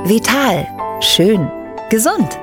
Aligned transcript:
Vital. 0.00 0.66
Schön. 1.00 1.48
Gesund. 1.88 2.36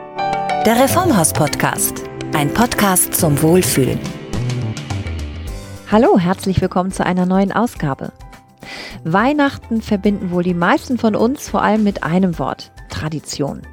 Der 0.66 0.82
Reformhaus-Podcast. 0.82 2.06
Ein 2.34 2.54
Podcast 2.54 3.14
zum 3.14 3.42
Wohlfühlen. 3.42 4.00
Hallo, 5.92 6.18
herzlich 6.18 6.62
willkommen 6.62 6.94
zu 6.94 7.06
einer 7.06 7.26
neuen 7.26 7.52
Ausgabe. 7.52 8.14
Weihnachten 9.04 9.82
verbinden 9.82 10.32
wohl 10.32 10.44
die 10.44 10.54
meisten 10.54 10.98
von 10.98 11.18
uns 11.18 11.50
vor 11.50 11.62
allem 11.62 11.84
mit 11.84 12.02
einem 12.02 12.40
Wort. 12.40 12.72
Tradition. 12.90 13.64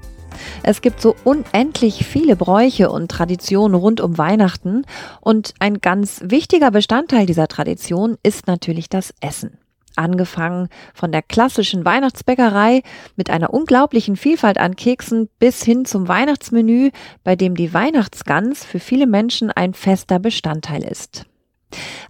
Es 0.65 0.81
gibt 0.83 1.01
so 1.01 1.15
unendlich 1.23 2.05
viele 2.05 2.35
Bräuche 2.35 2.91
und 2.91 3.09
Traditionen 3.09 3.77
rund 3.77 4.01
um 4.01 4.19
Weihnachten 4.19 4.85
und 5.21 5.55
ein 5.61 5.81
ganz 5.81 6.23
wichtiger 6.25 6.73
Bestandteil 6.73 7.27
dieser 7.27 7.47
Tradition 7.47 8.19
ist 8.25 8.49
natürlich 8.49 8.89
das 8.89 9.15
Essen 9.21 9.59
angefangen 9.97 10.69
von 10.95 11.13
der 11.13 11.23
klassischen 11.23 11.85
Weihnachtsbäckerei 11.85 12.83
mit 13.17 13.31
einer 13.31 13.53
unglaublichen 13.53 14.17
Vielfalt 14.17 14.59
an 14.59 14.77
Keksen 14.77 15.29
bis 15.39 15.63
hin 15.63 15.85
zum 15.85 16.09
Weihnachtsmenü, 16.09 16.91
bei 17.25 17.37
dem 17.37 17.55
die 17.57 17.75
Weihnachtsgans 17.75 18.65
für 18.65 18.81
viele 18.81 19.07
Menschen 19.07 19.51
ein 19.51 19.75
fester 19.75 20.19
Bestandteil 20.19 20.85
ist. 20.85 21.27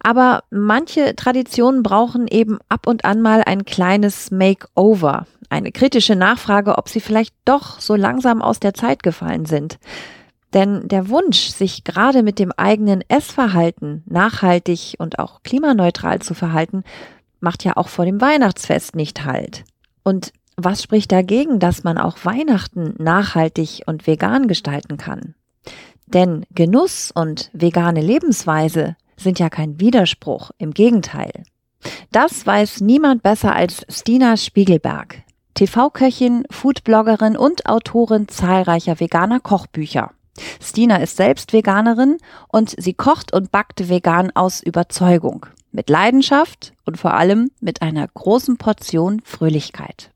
Aber 0.02 0.44
manche 0.50 1.16
Traditionen 1.16 1.82
brauchen 1.82 2.26
eben 2.28 2.58
ab 2.68 2.86
und 2.86 3.04
an 3.04 3.22
mal 3.22 3.42
ein 3.44 3.64
kleines 3.64 4.30
Makeover, 4.30 5.26
eine 5.48 5.72
kritische 5.72 6.16
Nachfrage, 6.16 6.78
ob 6.78 6.88
sie 6.88 7.00
vielleicht 7.00 7.34
doch 7.44 7.80
so 7.80 7.94
langsam 7.94 8.42
aus 8.42 8.60
der 8.60 8.74
Zeit 8.74 9.02
gefallen 9.02 9.46
sind. 9.46 9.78
Denn 10.54 10.86
der 10.88 11.08
Wunsch, 11.08 11.48
sich 11.48 11.84
gerade 11.84 12.22
mit 12.22 12.38
dem 12.38 12.52
eigenen 12.52 13.02
Essverhalten 13.08 14.04
nachhaltig 14.06 14.94
und 14.98 15.18
auch 15.18 15.42
klimaneutral 15.42 16.20
zu 16.20 16.34
verhalten, 16.34 16.84
macht 17.40 17.64
ja 17.64 17.76
auch 17.76 17.88
vor 17.88 18.04
dem 18.04 18.20
Weihnachtsfest 18.20 18.96
nicht 18.96 19.24
halt. 19.24 19.64
Und 20.02 20.32
was 20.56 20.82
spricht 20.82 21.12
dagegen, 21.12 21.58
dass 21.58 21.84
man 21.84 21.98
auch 21.98 22.16
Weihnachten 22.24 22.94
nachhaltig 22.98 23.82
und 23.86 24.06
vegan 24.06 24.48
gestalten 24.48 24.96
kann? 24.96 25.34
Denn 26.06 26.46
Genuss 26.54 27.10
und 27.14 27.50
vegane 27.52 28.00
Lebensweise 28.00 28.96
sind 29.16 29.38
ja 29.38 29.50
kein 29.50 29.80
Widerspruch, 29.80 30.50
im 30.58 30.72
Gegenteil. 30.72 31.42
Das 32.10 32.46
weiß 32.46 32.80
niemand 32.80 33.22
besser 33.22 33.54
als 33.54 33.84
Stina 33.88 34.36
Spiegelberg, 34.36 35.22
TV-Köchin, 35.54 36.44
Foodbloggerin 36.50 37.36
und 37.36 37.66
Autorin 37.66 38.28
zahlreicher 38.28 39.00
veganer 39.00 39.40
Kochbücher. 39.40 40.12
Stina 40.60 40.96
ist 40.96 41.16
selbst 41.16 41.52
Veganerin 41.52 42.18
und 42.48 42.74
sie 42.78 42.94
kocht 42.94 43.32
und 43.32 43.50
backt 43.50 43.88
vegan 43.88 44.30
aus 44.34 44.62
Überzeugung 44.62 45.46
mit 45.72 45.90
Leidenschaft 45.90 46.72
und 46.84 46.98
vor 46.98 47.14
allem 47.14 47.50
mit 47.60 47.82
einer 47.82 48.06
großen 48.08 48.56
Portion 48.56 49.20
Fröhlichkeit. 49.24 50.10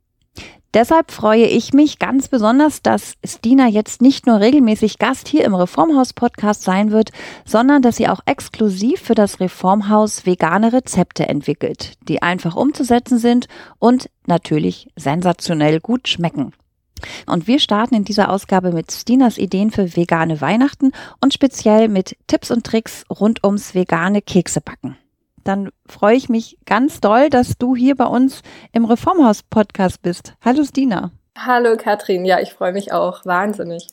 Deshalb 0.72 1.10
freue 1.10 1.46
ich 1.46 1.72
mich 1.72 1.98
ganz 1.98 2.28
besonders, 2.28 2.80
dass 2.80 3.14
Stina 3.24 3.66
jetzt 3.66 4.00
nicht 4.00 4.28
nur 4.28 4.38
regelmäßig 4.38 5.00
Gast 5.00 5.26
hier 5.26 5.44
im 5.44 5.52
Reformhaus 5.52 6.12
Podcast 6.12 6.62
sein 6.62 6.92
wird, 6.92 7.10
sondern 7.44 7.82
dass 7.82 7.96
sie 7.96 8.06
auch 8.06 8.20
exklusiv 8.24 9.00
für 9.00 9.16
das 9.16 9.40
Reformhaus 9.40 10.26
vegane 10.26 10.72
Rezepte 10.72 11.28
entwickelt, 11.28 11.94
die 12.06 12.22
einfach 12.22 12.54
umzusetzen 12.54 13.18
sind 13.18 13.48
und 13.80 14.10
natürlich 14.26 14.90
sensationell 14.94 15.80
gut 15.80 16.06
schmecken. 16.06 16.52
Und 17.26 17.48
wir 17.48 17.58
starten 17.58 17.96
in 17.96 18.04
dieser 18.04 18.30
Ausgabe 18.30 18.70
mit 18.70 18.92
Stinas 18.92 19.38
Ideen 19.38 19.72
für 19.72 19.96
vegane 19.96 20.40
Weihnachten 20.40 20.92
und 21.20 21.34
speziell 21.34 21.88
mit 21.88 22.16
Tipps 22.28 22.52
und 22.52 22.64
Tricks 22.64 23.04
rund 23.10 23.42
ums 23.42 23.74
vegane 23.74 24.22
Keksebacken 24.22 24.96
dann 25.44 25.70
freue 25.86 26.16
ich 26.16 26.28
mich 26.28 26.58
ganz 26.66 27.00
doll, 27.00 27.30
dass 27.30 27.58
du 27.58 27.74
hier 27.74 27.96
bei 27.96 28.06
uns 28.06 28.42
im 28.72 28.84
Reformhaus-Podcast 28.84 30.02
bist. 30.02 30.34
Hallo 30.44 30.64
Stina. 30.64 31.10
Hallo 31.36 31.76
Katrin, 31.76 32.24
ja, 32.24 32.40
ich 32.40 32.52
freue 32.52 32.72
mich 32.72 32.92
auch 32.92 33.24
wahnsinnig. 33.24 33.86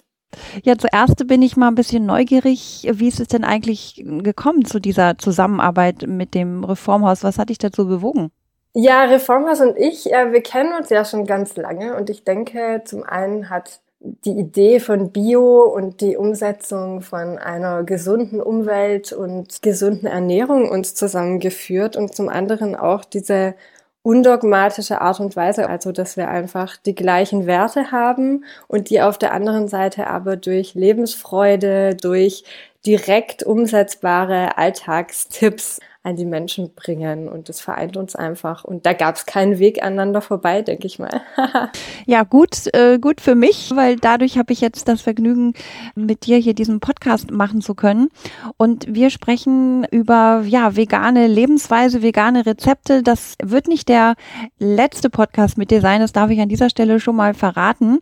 Ja, 0.63 0.77
zuerst 0.77 1.25
bin 1.27 1.41
ich 1.41 1.55
mal 1.55 1.69
ein 1.69 1.75
bisschen 1.75 2.05
neugierig. 2.05 2.87
Wie 2.91 3.07
ist 3.07 3.19
es 3.19 3.29
denn 3.29 3.43
eigentlich 3.43 4.03
gekommen 4.05 4.65
zu 4.65 4.79
dieser 4.79 5.17
Zusammenarbeit 5.17 6.05
mit 6.05 6.33
dem 6.33 6.63
Reformhaus? 6.63 7.23
Was 7.23 7.39
hat 7.39 7.49
dich 7.49 7.57
dazu 7.57 7.87
bewogen? 7.87 8.31
Ja, 8.73 9.05
Reformhaus 9.05 9.61
und 9.61 9.77
ich, 9.77 10.11
äh, 10.13 10.31
wir 10.31 10.41
kennen 10.41 10.73
uns 10.77 10.89
ja 10.89 11.03
schon 11.03 11.25
ganz 11.25 11.55
lange 11.55 11.95
und 11.95 12.09
ich 12.09 12.23
denke, 12.23 12.83
zum 12.85 13.03
einen 13.03 13.49
hat 13.49 13.79
die 13.99 14.31
Idee 14.31 14.79
von 14.79 15.11
Bio 15.11 15.63
und 15.63 16.01
die 16.01 16.17
Umsetzung 16.17 17.01
von 17.01 17.37
einer 17.37 17.83
gesunden 17.83 18.41
Umwelt 18.41 19.11
und 19.11 19.61
gesunden 19.61 20.07
Ernährung 20.07 20.69
uns 20.69 20.93
zusammengeführt 20.95 21.95
und 21.95 22.13
zum 22.13 22.29
anderen 22.29 22.75
auch 22.75 23.03
diese 23.05 23.55
undogmatische 24.03 25.01
Art 25.01 25.19
und 25.19 25.35
Weise, 25.35 25.67
also 25.67 25.91
dass 25.91 26.15
wir 26.15 26.29
einfach 26.29 26.77
die 26.77 26.95
gleichen 26.95 27.45
Werte 27.45 27.91
haben 27.91 28.45
und 28.67 28.89
die 28.89 29.01
auf 29.01 29.17
der 29.17 29.33
anderen 29.33 29.67
Seite 29.67 30.07
aber 30.07 30.37
durch 30.37 30.75
Lebensfreude, 30.75 31.95
durch 31.95 32.45
direkt 32.85 33.43
umsetzbare 33.43 34.57
Alltagstipps 34.57 35.79
an 36.07 36.15
die 36.15 36.25
Menschen 36.25 36.73
bringen. 36.73 37.27
Und 37.27 37.49
das 37.49 37.59
vereint 37.59 37.97
uns 37.97 38.15
einfach. 38.15 38.63
Und 38.63 38.85
da 38.85 38.93
gab 38.93 39.15
es 39.15 39.25
keinen 39.25 39.59
Weg 39.59 39.83
aneinander 39.83 40.21
vorbei, 40.21 40.61
denke 40.61 40.87
ich 40.87 40.99
mal. 40.99 41.21
ja, 42.05 42.23
gut, 42.23 42.73
äh, 42.73 42.97
gut 42.97 43.19
für 43.19 43.35
mich, 43.35 43.71
weil 43.75 43.97
dadurch 43.97 44.37
habe 44.37 44.53
ich 44.53 44.61
jetzt 44.61 44.87
das 44.87 45.01
Vergnügen, 45.01 45.53
mit 45.95 46.25
dir 46.25 46.37
hier 46.37 46.53
diesen 46.53 46.79
Podcast 46.79 47.31
machen 47.31 47.59
zu 47.59 47.75
können. 47.75 48.07
Und 48.55 48.85
wir 48.87 49.09
sprechen 49.09 49.85
über 49.91 50.43
ja 50.45 50.75
vegane 50.77 51.27
Lebensweise, 51.27 52.01
vegane 52.01 52.45
Rezepte. 52.45 53.03
Das 53.03 53.35
wird 53.43 53.67
nicht 53.67 53.89
der 53.89 54.15
letzte 54.59 55.09
Podcast 55.09 55.57
mit 55.57 55.71
dir 55.71 55.81
sein. 55.81 55.99
Das 55.99 56.13
darf 56.13 56.29
ich 56.29 56.39
an 56.39 56.49
dieser 56.49 56.69
Stelle 56.69 57.01
schon 57.01 57.17
mal 57.17 57.33
verraten. 57.33 57.99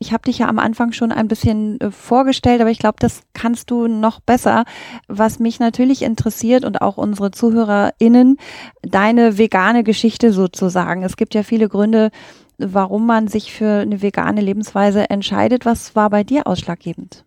Ich 0.00 0.12
habe 0.12 0.24
dich 0.24 0.38
ja 0.38 0.48
am 0.48 0.58
Anfang 0.58 0.92
schon 0.92 1.12
ein 1.12 1.28
bisschen 1.28 1.80
äh, 1.80 1.90
vorgestellt, 1.92 2.60
aber 2.60 2.70
ich 2.70 2.78
glaube, 2.78 2.96
das 2.98 3.22
kannst 3.32 3.70
du 3.70 3.86
noch 3.86 4.18
besser. 4.18 4.64
Was 5.06 5.38
mich 5.38 5.60
natürlich 5.60 6.02
interessiert 6.02 6.64
und 6.64 6.82
auch 6.82 6.96
unsere 6.96 7.30
Zuhörer 7.30 7.43
ZuhörerInnen 7.44 8.38
deine 8.82 9.38
vegane 9.38 9.84
Geschichte 9.84 10.32
sozusagen. 10.32 11.02
Es 11.02 11.16
gibt 11.16 11.34
ja 11.34 11.42
viele 11.42 11.68
Gründe, 11.68 12.10
warum 12.58 13.06
man 13.06 13.28
sich 13.28 13.52
für 13.52 13.80
eine 13.82 14.00
vegane 14.00 14.40
Lebensweise 14.40 15.10
entscheidet. 15.10 15.66
Was 15.66 15.94
war 15.94 16.10
bei 16.10 16.24
dir 16.24 16.46
ausschlaggebend? 16.46 17.24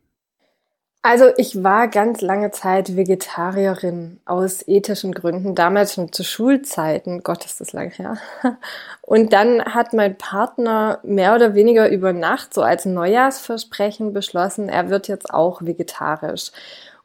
Also 1.03 1.25
ich 1.37 1.63
war 1.63 1.87
ganz 1.87 2.21
lange 2.21 2.51
Zeit 2.51 2.97
Vegetarierin 2.97 4.19
aus 4.25 4.67
ethischen 4.67 5.13
Gründen, 5.13 5.55
damals 5.55 5.93
schon 5.93 6.11
zu 6.11 6.23
Schulzeiten, 6.23 7.23
Gott 7.23 7.45
ist 7.45 7.61
das 7.61 7.71
lang 7.71 7.91
her. 7.91 8.17
Und 9.01 9.31
dann 9.31 9.63
hat 9.63 9.93
mein 9.93 10.17
Partner 10.17 10.99
mehr 11.03 11.33
oder 11.35 11.53
weniger 11.53 11.89
über 11.89 12.11
Nacht 12.11 12.53
so 12.53 12.61
als 12.61 12.85
Neujahrsversprechen 12.85 14.11
beschlossen, 14.11 14.67
er 14.67 14.89
wird 14.89 15.07
jetzt 15.07 15.33
auch 15.33 15.61
vegetarisch. 15.61 16.51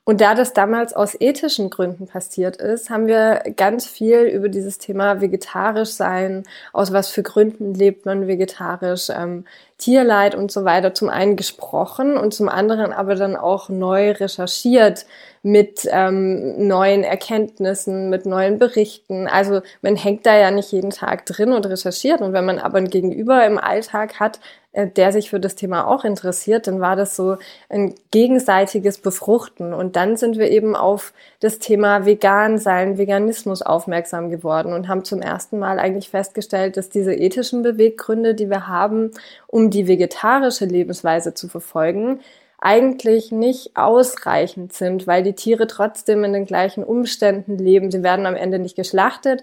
Und 0.05 0.21
da 0.21 0.35
das 0.35 0.53
damals 0.53 0.95
aus 0.95 1.15
ethischen 1.21 1.71
Gründen 1.71 2.09
passiert 2.09 2.57
ist, 2.57 2.91
haben 2.91 3.07
wir 3.07 3.45
ganz 3.57 3.87
viel 3.87 4.23
über 4.23 4.49
dieses 4.49 4.79
Thema 4.79 5.21
vegetarisch 5.21 5.91
sein, 5.91 6.43
aus 6.73 6.93
was 6.93 7.09
für 7.09 7.23
Gründen 7.23 7.73
lebt 7.73 8.05
man 8.05 8.27
vegetarisch, 8.27 9.11
ähm, 9.11 9.45
Tierleid 9.79 10.35
und 10.35 10.51
so 10.51 10.65
weiter 10.65 10.93
zum 10.93 11.09
einen 11.09 11.37
gesprochen 11.37 12.17
und 12.17 12.35
zum 12.35 12.49
anderen 12.49 12.93
aber 12.93 13.15
dann 13.15 13.37
auch 13.37 13.69
neu 13.69 14.11
recherchiert 14.11 15.07
mit 15.43 15.89
ähm, 15.91 16.67
neuen 16.67 17.05
Erkenntnissen, 17.05 18.11
mit 18.11 18.27
neuen 18.27 18.59
Berichten. 18.59 19.29
Also 19.29 19.61
man 19.83 19.95
hängt 19.95 20.27
da 20.27 20.37
ja 20.37 20.51
nicht 20.51 20.73
jeden 20.73 20.91
Tag 20.91 21.27
drin 21.27 21.53
und 21.53 21.67
recherchiert. 21.67 22.21
Und 22.21 22.33
wenn 22.33 22.45
man 22.45 22.59
aber 22.59 22.79
ein 22.79 22.91
Gegenüber 22.91 23.45
im 23.45 23.59
Alltag 23.59 24.21
hat, 24.21 24.39
der 24.75 25.13
sich 25.13 25.29
für 25.29 25.39
das 25.39 25.55
Thema 25.55 25.87
auch 25.87 26.05
interessiert, 26.05 26.67
dann 26.67 26.81
war 26.81 26.97
das 26.97 27.15
so 27.15 27.37
ein 27.69 27.95
gegenseitiges 28.11 28.99
Befruchten. 28.99 29.75
Und 29.75 29.97
dann 29.97 30.17
sind 30.17 30.39
wir 30.39 30.51
eben 30.51 30.75
auf 30.75 31.13
das 31.41 31.59
Thema 31.59 32.07
Vegan 32.07 32.59
sein, 32.59 32.97
Veganismus 32.97 33.61
aufmerksam 33.61 34.31
geworden 34.31 34.73
und 34.73 34.89
haben 34.89 35.05
zum 35.05 35.21
ersten 35.21 35.59
Mal 35.59 35.79
eigentlich 35.79 36.09
festgestellt, 36.09 36.77
dass 36.77 36.89
diese 36.89 37.15
ethischen 37.15 37.63
Beweggründe, 37.63 38.35
die 38.35 38.49
wir 38.49 38.67
haben, 38.67 39.11
um 39.47 39.71
die 39.71 39.89
vegetarische 39.89 40.65
Lebensweise 40.65 41.35
zu 41.35 41.49
verfolgen, 41.49 42.21
eigentlich 42.63 43.33
nicht 43.33 43.77
ausreichend 43.77 44.73
sind, 44.73 45.09
weil 45.09 45.25
die 45.25 45.33
Tiere 45.33 45.67
trotzdem 45.67 46.23
in 46.23 46.33
den 46.33 46.47
gleichen 46.47 46.85
Umständen 46.85 47.59
leben. 47.59 47.91
Sie 47.91 48.05
werden 48.05 48.25
am 48.25 48.37
Ende 48.37 48.61
nicht 48.61 48.77
geschlachtet, 48.77 49.43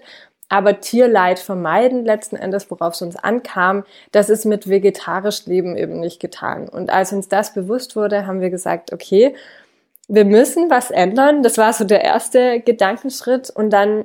aber 0.50 0.80
Tierleid 0.80 1.38
vermeiden 1.38 2.04
letzten 2.04 2.36
Endes, 2.36 2.70
worauf 2.70 2.94
es 2.94 3.02
uns 3.02 3.16
ankam, 3.16 3.84
das 4.12 4.28
ist 4.28 4.44
mit 4.44 4.68
vegetarisch 4.68 5.46
Leben 5.46 5.76
eben 5.76 6.00
nicht 6.00 6.20
getan. 6.20 6.68
Und 6.68 6.90
als 6.90 7.12
uns 7.12 7.28
das 7.28 7.54
bewusst 7.54 7.96
wurde, 7.96 8.26
haben 8.26 8.40
wir 8.40 8.50
gesagt, 8.50 8.92
okay, 8.92 9.34
wir 10.08 10.24
müssen 10.24 10.68
was 10.68 10.90
ändern. 10.90 11.44
Das 11.44 11.56
war 11.56 11.72
so 11.72 11.84
der 11.84 12.02
erste 12.02 12.60
Gedankenschritt 12.60 13.48
und 13.48 13.70
dann 13.70 14.04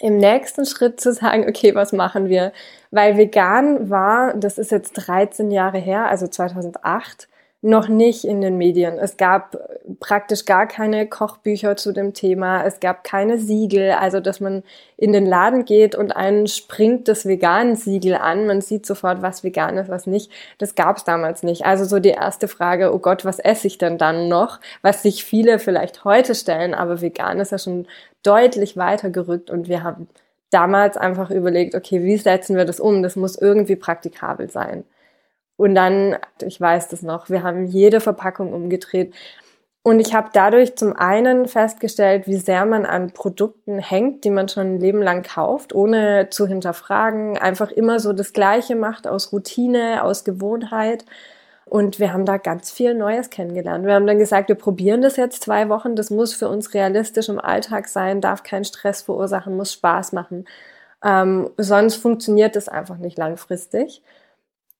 im 0.00 0.16
nächsten 0.16 0.66
Schritt 0.66 1.00
zu 1.00 1.12
sagen, 1.12 1.46
okay, 1.48 1.76
was 1.76 1.92
machen 1.92 2.28
wir? 2.28 2.52
Weil 2.90 3.16
vegan 3.16 3.88
war, 3.88 4.34
das 4.34 4.58
ist 4.58 4.72
jetzt 4.72 4.94
13 4.94 5.52
Jahre 5.52 5.78
her, 5.78 6.06
also 6.06 6.26
2008, 6.26 7.28
noch 7.64 7.86
nicht 7.86 8.24
in 8.24 8.40
den 8.40 8.58
Medien. 8.58 8.98
Es 8.98 9.16
gab 9.16 9.56
praktisch 10.00 10.46
gar 10.46 10.66
keine 10.66 11.06
Kochbücher 11.06 11.76
zu 11.76 11.92
dem 11.92 12.12
Thema. 12.12 12.64
Es 12.64 12.80
gab 12.80 13.04
keine 13.04 13.38
Siegel, 13.38 13.92
also 13.92 14.18
dass 14.18 14.40
man 14.40 14.64
in 14.96 15.12
den 15.12 15.24
Laden 15.26 15.64
geht 15.64 15.94
und 15.94 16.14
einen 16.14 16.48
springt 16.48 17.06
das 17.06 17.24
veganen 17.24 17.76
Siegel 17.76 18.16
an. 18.16 18.48
Man 18.48 18.60
sieht 18.62 18.84
sofort, 18.84 19.22
was 19.22 19.44
vegan 19.44 19.78
ist, 19.78 19.88
was 19.88 20.08
nicht. 20.08 20.32
Das 20.58 20.74
gab 20.74 20.96
es 20.96 21.04
damals 21.04 21.44
nicht. 21.44 21.64
Also 21.64 21.84
so 21.84 22.00
die 22.00 22.10
erste 22.10 22.48
Frage, 22.48 22.92
oh 22.92 22.98
Gott, 22.98 23.24
was 23.24 23.38
esse 23.38 23.68
ich 23.68 23.78
denn 23.78 23.96
dann 23.96 24.28
noch? 24.28 24.58
Was 24.82 25.02
sich 25.02 25.24
viele 25.24 25.60
vielleicht 25.60 26.04
heute 26.04 26.34
stellen, 26.34 26.74
aber 26.74 27.00
vegan 27.00 27.38
ist 27.38 27.52
ja 27.52 27.58
schon 27.58 27.86
deutlich 28.24 28.76
weiter 28.76 29.10
gerückt 29.10 29.50
und 29.50 29.68
wir 29.68 29.84
haben 29.84 30.08
damals 30.50 30.96
einfach 30.96 31.30
überlegt, 31.30 31.76
okay, 31.76 32.02
wie 32.02 32.16
setzen 32.16 32.56
wir 32.56 32.64
das 32.64 32.80
um? 32.80 33.04
Das 33.04 33.14
muss 33.14 33.36
irgendwie 33.36 33.76
praktikabel 33.76 34.50
sein. 34.50 34.84
Und 35.62 35.76
dann, 35.76 36.16
ich 36.44 36.60
weiß 36.60 36.88
das 36.88 37.02
noch, 37.02 37.30
wir 37.30 37.44
haben 37.44 37.66
jede 37.66 38.00
Verpackung 38.00 38.52
umgedreht. 38.52 39.14
Und 39.84 40.00
ich 40.00 40.12
habe 40.12 40.30
dadurch 40.32 40.74
zum 40.74 40.92
einen 40.96 41.46
festgestellt, 41.46 42.26
wie 42.26 42.34
sehr 42.34 42.66
man 42.66 42.84
an 42.84 43.12
Produkten 43.12 43.78
hängt, 43.78 44.24
die 44.24 44.30
man 44.30 44.48
schon 44.48 44.74
ein 44.74 44.80
Leben 44.80 45.00
lang 45.00 45.22
kauft, 45.22 45.72
ohne 45.72 46.30
zu 46.30 46.48
hinterfragen, 46.48 47.38
einfach 47.38 47.70
immer 47.70 48.00
so 48.00 48.12
das 48.12 48.32
Gleiche 48.32 48.74
macht 48.74 49.06
aus 49.06 49.32
Routine, 49.32 50.02
aus 50.02 50.24
Gewohnheit. 50.24 51.04
Und 51.64 52.00
wir 52.00 52.12
haben 52.12 52.24
da 52.24 52.38
ganz 52.38 52.72
viel 52.72 52.94
Neues 52.94 53.30
kennengelernt. 53.30 53.86
Wir 53.86 53.94
haben 53.94 54.08
dann 54.08 54.18
gesagt, 54.18 54.48
wir 54.48 54.56
probieren 54.56 55.00
das 55.00 55.14
jetzt 55.14 55.44
zwei 55.44 55.68
Wochen. 55.68 55.94
Das 55.94 56.10
muss 56.10 56.34
für 56.34 56.48
uns 56.48 56.74
realistisch 56.74 57.28
im 57.28 57.38
Alltag 57.38 57.86
sein, 57.86 58.20
darf 58.20 58.42
keinen 58.42 58.64
Stress 58.64 59.02
verursachen, 59.02 59.56
muss 59.56 59.72
Spaß 59.74 60.10
machen. 60.10 60.44
Ähm, 61.04 61.50
sonst 61.56 61.94
funktioniert 61.94 62.56
das 62.56 62.68
einfach 62.68 62.98
nicht 62.98 63.16
langfristig. 63.16 64.02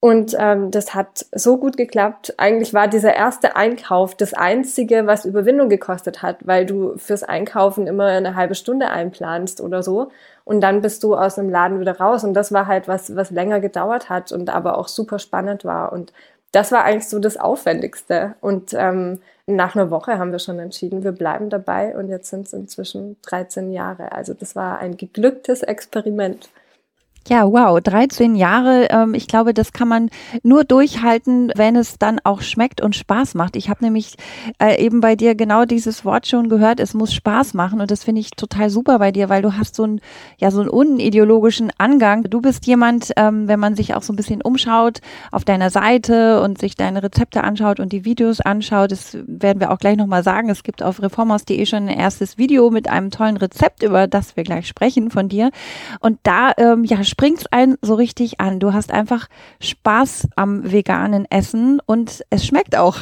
Und 0.04 0.34
ähm, 0.37 0.72
das 0.72 0.96
hat 0.96 1.26
so 1.31 1.58
gut 1.58 1.76
geklappt. 1.76 2.34
Eigentlich 2.37 2.75
war 2.75 2.88
dieser 2.88 3.14
erste 3.14 3.54
Einkauf 3.54 4.16
das 4.16 4.34
einzige, 4.34 5.06
was 5.06 5.25
Überwindung 5.25 5.69
gekostet 5.69 6.22
hat, 6.22 6.44
weil 6.44 6.66
du 6.66 6.96
fürs 6.96 7.22
Einkaufen 7.22 7.87
immer 7.87 8.06
eine 8.06 8.34
halbe 8.34 8.56
Stunde 8.56 8.88
einplanst 8.88 9.60
oder 9.60 9.84
so. 9.84 10.10
Und 10.44 10.60
dann 10.60 10.82
bist 10.82 11.04
du 11.04 11.14
aus 11.14 11.37
dem 11.37 11.49
Laden 11.49 11.78
wieder 11.78 11.99
raus. 12.00 12.25
Und 12.25 12.34
das 12.34 12.50
war 12.50 12.66
halt 12.66 12.88
was, 12.88 13.14
was 13.14 13.31
länger 13.31 13.60
gedauert 13.60 14.10
hat 14.10 14.32
und 14.32 14.50
aber 14.50 14.76
auch 14.76 14.88
super 14.88 15.20
spannend 15.20 15.64
war. 15.64 15.93
Und 15.93 16.12
das 16.50 16.72
war 16.72 16.82
eigentlich 16.82 17.08
so 17.08 17.20
das 17.20 17.37
Aufwendigste. 17.37 18.34
Und 18.40 18.75
ähm, 18.75 19.20
nach 19.46 19.76
einer 19.76 19.93
Woche 19.93 20.19
haben 20.19 20.32
wir 20.32 20.40
schon 20.40 20.58
entschieden, 20.58 21.04
wir 21.04 21.12
bleiben 21.12 21.49
dabei. 21.49 21.96
Und 21.96 22.08
jetzt 22.08 22.28
sind 22.28 22.49
es 22.49 22.52
inzwischen 22.52 23.19
13 23.22 23.70
Jahre. 23.70 24.10
Also 24.10 24.34
das 24.34 24.56
war 24.56 24.81
ein 24.81 24.96
geglücktes 24.96 25.62
Experiment. 25.62 26.49
Ja, 27.29 27.47
wow, 27.47 27.81
13 27.81 28.35
Jahre. 28.35 28.89
Ähm, 28.91 29.15
ich 29.15 29.29
glaube, 29.29 29.55
das 29.55 29.73
kann 29.73 29.87
man 29.87 30.11
nur 30.43 30.65
durchhalten, 30.65 31.53
wenn 31.55 31.77
es 31.77 31.97
dann 31.99 32.19
auch 32.25 32.41
schmeckt 32.41 32.81
und 32.81 32.97
Spaß 32.97 33.35
macht. 33.35 33.55
Ich 33.55 33.71
habe 33.71 33.85
nämlich 33.85 34.17
äh, 34.61 34.85
eben 34.85 35.01
bei 35.01 35.15
dir 35.15 35.37
genau 35.37 35.65
dieses 35.65 36.05
Wort 36.05 36.27
schon 36.27 36.49
gehört, 36.49 36.81
es 36.81 36.95
muss 36.95 37.15
Spaß 37.15 37.55
machen 37.55 37.81
und 37.81 37.93
das 37.93 38.03
finde 38.03 38.21
ich 38.21 38.33
total 38.33 38.71
super 38.71 38.99
bei 38.99 39.13
dir, 39.13 39.29
weil 39.29 39.41
du 39.41 39.57
hast 39.57 39.77
so 39.77 39.85
einen, 39.85 40.01
ja, 40.39 40.51
so 40.51 40.61
einen 40.61 40.69
unideologischen 40.69 41.71
Angang. 41.79 42.25
Du 42.25 42.41
bist 42.41 42.67
jemand, 42.67 43.13
ähm, 43.17 43.47
wenn 43.47 43.61
man 43.61 43.77
sich 43.77 43.95
auch 43.95 44.03
so 44.03 44.13
ein 44.13 44.17
bisschen 44.17 44.43
umschaut 44.43 44.99
auf 45.31 45.45
deiner 45.45 45.71
Seite 45.71 46.43
und 46.43 46.59
sich 46.59 46.75
deine 46.75 47.05
Rezepte 47.05 47.45
anschaut 47.45 47.79
und 47.79 47.93
die 47.93 48.05
Videos 48.05 48.41
anschaut, 48.41 48.91
das 48.91 49.17
werden 49.27 49.61
wir 49.61 49.71
auch 49.71 49.79
gleich 49.79 49.97
nochmal 49.97 50.25
sagen. 50.25 50.51
Es 50.51 50.65
gibt 50.65 50.83
auf 50.83 51.01
reformhaus.de 51.01 51.65
schon 51.67 51.89
ein 51.89 51.99
erstes 52.01 52.37
Video 52.37 52.71
mit 52.71 52.89
einem 52.89 53.11
tollen 53.11 53.37
Rezept, 53.37 53.85
über 53.85 54.09
das 54.09 54.37
wir 54.37 54.43
gleich 54.43 54.67
sprechen 54.67 55.11
von 55.11 55.29
dir. 55.29 55.53
Und 56.01 56.19
da, 56.25 56.53
ähm, 56.57 56.83
ja, 56.83 57.05
springt's 57.12 57.44
einen 57.50 57.76
so 57.82 57.94
richtig 57.94 58.41
an. 58.41 58.59
Du 58.59 58.73
hast 58.73 58.91
einfach 58.91 59.29
Spaß 59.61 60.29
am 60.35 60.73
veganen 60.73 61.26
Essen 61.31 61.79
und 61.85 62.25
es 62.31 62.47
schmeckt 62.47 62.75
auch. 62.75 63.00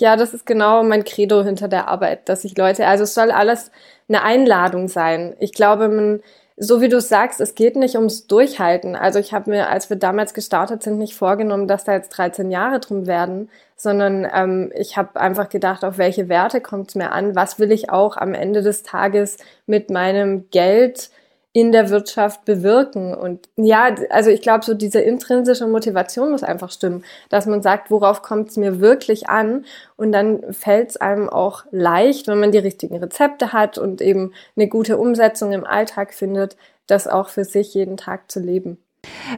Ja, 0.00 0.16
das 0.16 0.32
ist 0.32 0.46
genau 0.46 0.82
mein 0.82 1.04
Credo 1.04 1.44
hinter 1.44 1.68
der 1.68 1.88
Arbeit, 1.88 2.28
dass 2.28 2.44
ich 2.44 2.56
Leute, 2.56 2.86
also 2.86 3.04
es 3.04 3.14
soll 3.14 3.30
alles 3.30 3.70
eine 4.08 4.22
Einladung 4.22 4.88
sein. 4.88 5.36
Ich 5.38 5.52
glaube, 5.52 5.88
man, 5.88 6.20
so 6.56 6.80
wie 6.80 6.88
du 6.88 7.00
sagst, 7.00 7.40
es 7.40 7.54
geht 7.54 7.76
nicht 7.76 7.94
ums 7.94 8.26
Durchhalten. 8.26 8.96
Also 8.96 9.18
ich 9.18 9.34
habe 9.34 9.50
mir, 9.50 9.68
als 9.68 9.90
wir 9.90 9.96
damals 9.96 10.32
gestartet 10.32 10.82
sind, 10.82 10.96
nicht 10.98 11.14
vorgenommen, 11.14 11.68
dass 11.68 11.84
da 11.84 11.92
jetzt 11.92 12.08
13 12.10 12.50
Jahre 12.50 12.80
drum 12.80 13.06
werden, 13.06 13.50
sondern 13.76 14.26
ähm, 14.34 14.72
ich 14.74 14.96
habe 14.96 15.20
einfach 15.20 15.50
gedacht, 15.50 15.84
auf 15.84 15.98
welche 15.98 16.28
Werte 16.28 16.62
kommt 16.62 16.88
es 16.88 16.94
mir 16.94 17.12
an? 17.12 17.36
Was 17.36 17.58
will 17.58 17.70
ich 17.70 17.90
auch 17.90 18.16
am 18.16 18.32
Ende 18.32 18.62
des 18.62 18.82
Tages 18.82 19.36
mit 19.66 19.90
meinem 19.90 20.48
Geld 20.50 21.10
in 21.52 21.70
der 21.70 21.90
Wirtschaft 21.90 22.44
bewirken. 22.44 23.14
Und 23.14 23.48
ja, 23.56 23.94
also 24.10 24.30
ich 24.30 24.40
glaube, 24.40 24.64
so 24.64 24.72
diese 24.74 25.00
intrinsische 25.00 25.66
Motivation 25.66 26.30
muss 26.30 26.42
einfach 26.42 26.70
stimmen, 26.70 27.04
dass 27.28 27.46
man 27.46 27.62
sagt, 27.62 27.90
worauf 27.90 28.22
kommt 28.22 28.50
es 28.50 28.56
mir 28.56 28.80
wirklich 28.80 29.28
an? 29.28 29.66
Und 29.96 30.12
dann 30.12 30.52
fällt 30.52 30.90
es 30.90 30.96
einem 30.96 31.28
auch 31.28 31.64
leicht, 31.70 32.26
wenn 32.26 32.40
man 32.40 32.52
die 32.52 32.58
richtigen 32.58 32.96
Rezepte 32.96 33.52
hat 33.52 33.76
und 33.76 34.00
eben 34.00 34.32
eine 34.56 34.68
gute 34.68 34.96
Umsetzung 34.96 35.52
im 35.52 35.64
Alltag 35.64 36.14
findet, 36.14 36.56
das 36.86 37.06
auch 37.06 37.28
für 37.28 37.44
sich 37.44 37.74
jeden 37.74 37.98
Tag 37.98 38.30
zu 38.30 38.40
leben. 38.40 38.78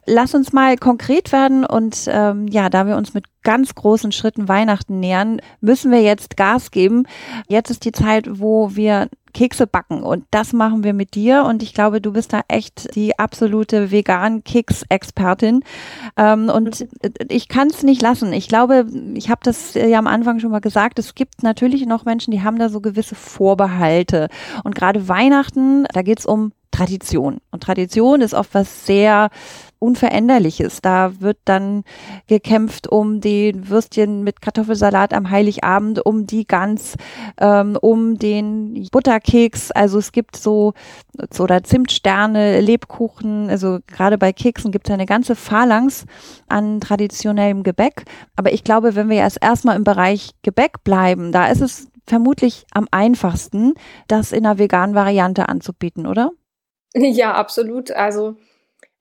Lass 0.06 0.34
uns 0.34 0.52
mal 0.52 0.76
konkret 0.76 1.32
werden 1.32 1.64
und 1.64 2.05
ähm, 2.08 2.46
ja, 2.49 2.69
da 2.69 2.87
wir 2.87 2.96
uns 2.96 3.14
mit 3.14 3.25
ganz 3.43 3.75
großen 3.75 4.12
Schritten 4.12 4.46
Weihnachten 4.46 5.00
nähern, 5.00 5.40
müssen 5.61 5.90
wir 5.90 6.02
jetzt 6.02 6.37
Gas 6.37 6.70
geben. 6.70 7.06
Jetzt 7.49 7.70
ist 7.70 7.84
die 7.84 7.93
Zeit, 7.93 8.26
wo 8.40 8.76
wir 8.76 9.08
Kekse 9.34 9.66
backen 9.66 10.02
und 10.02 10.25
das 10.31 10.52
machen 10.52 10.84
wir 10.84 10.94
mit 10.94 11.14
dir 11.14 11.44
und 11.44 11.62
ich 11.62 11.75
glaube, 11.75 12.00
du 12.00 12.12
bist 12.12 12.32
da 12.32 12.40
echt 12.48 12.94
die 12.94 13.19
absolute 13.19 13.90
vegan 13.90 14.44
Keks-Expertin 14.44 15.62
ähm, 16.16 16.48
und 16.48 16.81
mhm. 16.81 16.86
ich 17.28 17.48
kann 17.48 17.69
es 17.69 17.82
nicht 17.82 18.00
lassen. 18.00 18.32
Ich 18.32 18.48
glaube, 18.48 18.86
ich 19.14 19.28
habe 19.28 19.40
das 19.44 19.75
ja 19.75 19.98
am 19.98 20.06
Anfang 20.06 20.40
schon 20.40 20.50
mal 20.50 20.60
gesagt, 20.60 20.98
es 20.98 21.14
gibt 21.14 21.42
natürlich 21.42 21.84
noch 21.84 22.04
Menschen, 22.04 22.31
die 22.31 22.42
haben 22.42 22.58
da 22.58 22.69
so 22.69 22.81
gewisse 22.81 23.14
Vorbehalte 23.14 24.28
und 24.62 24.75
gerade 24.75 25.08
Weihnachten, 25.08 25.84
da 25.92 26.02
geht's 26.02 26.25
um 26.25 26.52
Tradition. 26.70 27.38
Und 27.52 27.62
Tradition 27.62 28.20
ist 28.20 28.34
oft 28.34 28.52
was 28.52 28.84
sehr 28.84 29.30
Unveränderliches. 29.84 30.81
Da 30.81 31.20
wird 31.20 31.38
dann 31.44 31.84
gekämpft 32.26 32.88
um 32.88 33.20
die 33.20 33.52
Würstchen 33.69 34.25
mit 34.25 34.40
Kartoffelsalat 34.40 35.12
am 35.12 35.31
Heiligabend, 35.31 36.04
um 36.04 36.26
die 36.26 36.46
Gans, 36.46 36.96
ähm, 37.38 37.76
um 37.81 38.19
den 38.19 38.88
Butterkeks. 38.90 39.70
Also 39.70 39.98
es 39.98 40.12
gibt 40.12 40.36
so, 40.36 40.72
oder 41.38 41.62
Zimtsterne, 41.62 42.60
Lebkuchen. 42.60 43.50
Also 43.50 43.78
gerade 43.86 44.19
bei 44.19 44.32
Keksen 44.32 44.72
gibt 44.72 44.88
es 44.88 44.94
eine 44.94 45.06
ganze 45.06 45.36
Phalanx 45.36 46.06
an 46.48 46.80
traditionellem 46.80 47.62
Gebäck. 47.62 48.04
Aber 48.37 48.52
ich 48.52 48.64
glaube, 48.64 48.94
wenn 48.94 49.08
wir 49.08 49.19
erst 49.19 49.38
erstmal 49.42 49.76
im 49.76 49.84
Bereich 49.84 50.30
Gebäck 50.42 50.82
bleiben, 50.82 51.30
da 51.30 51.46
ist 51.46 51.60
es 51.60 51.88
vermutlich 52.06 52.66
am 52.72 52.87
einfachsten, 52.90 53.75
das 54.08 54.32
in 54.32 54.46
einer 54.46 54.58
veganen 54.58 54.94
Variante 54.94 55.48
anzubieten, 55.48 56.06
oder? 56.06 56.30
Ja, 56.94 57.34
absolut. 57.34 57.90
Also 57.90 58.37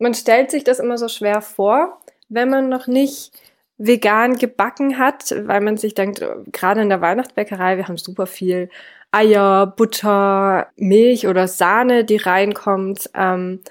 man 0.04 0.14
stellt 0.14 0.52
sich 0.52 0.64
das 0.66 0.80
immer 0.80 0.98
so 0.98 1.08
schwer 1.08 1.42
vor, 1.42 1.98
wenn 2.28 2.50
man 2.50 2.68
noch 2.68 2.88
nicht 2.88 3.32
vegan 3.78 4.36
gebacken 4.36 5.00
hat, 5.00 5.34
weil 5.48 5.62
man 5.62 5.78
sich 5.78 5.96
denkt, 5.96 6.24
gerade 6.52 6.82
in 6.82 6.90
der 6.90 7.02
Weihnachtsbäckerei, 7.02 7.78
wir 7.78 7.88
haben 7.88 7.98
super 7.98 8.28
viel 8.28 8.70
Eier, 9.12 9.66
Butter, 9.66 10.68
Milch 10.76 11.28
oder 11.28 11.48
Sahne, 11.48 12.04
die 12.04 12.18
reinkommt. 12.18 13.10
Ähm, 13.16 13.62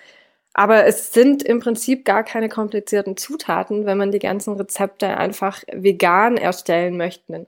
aber 0.55 0.87
es 0.87 1.13
sind 1.13 1.43
im 1.43 1.61
Prinzip 1.61 2.05
gar 2.05 2.25
keine 2.25 2.49
komplizierten 2.49 3.17
Zutaten, 3.17 3.85
wenn 3.85 3.99
man 3.99 4.11
die 4.11 4.19
ganzen 4.19 4.55
Rezepte 4.55 5.17
einfach 5.17 5.63
vegan 5.71 6.37
erstellen 6.39 6.97
möchte. 6.97 7.47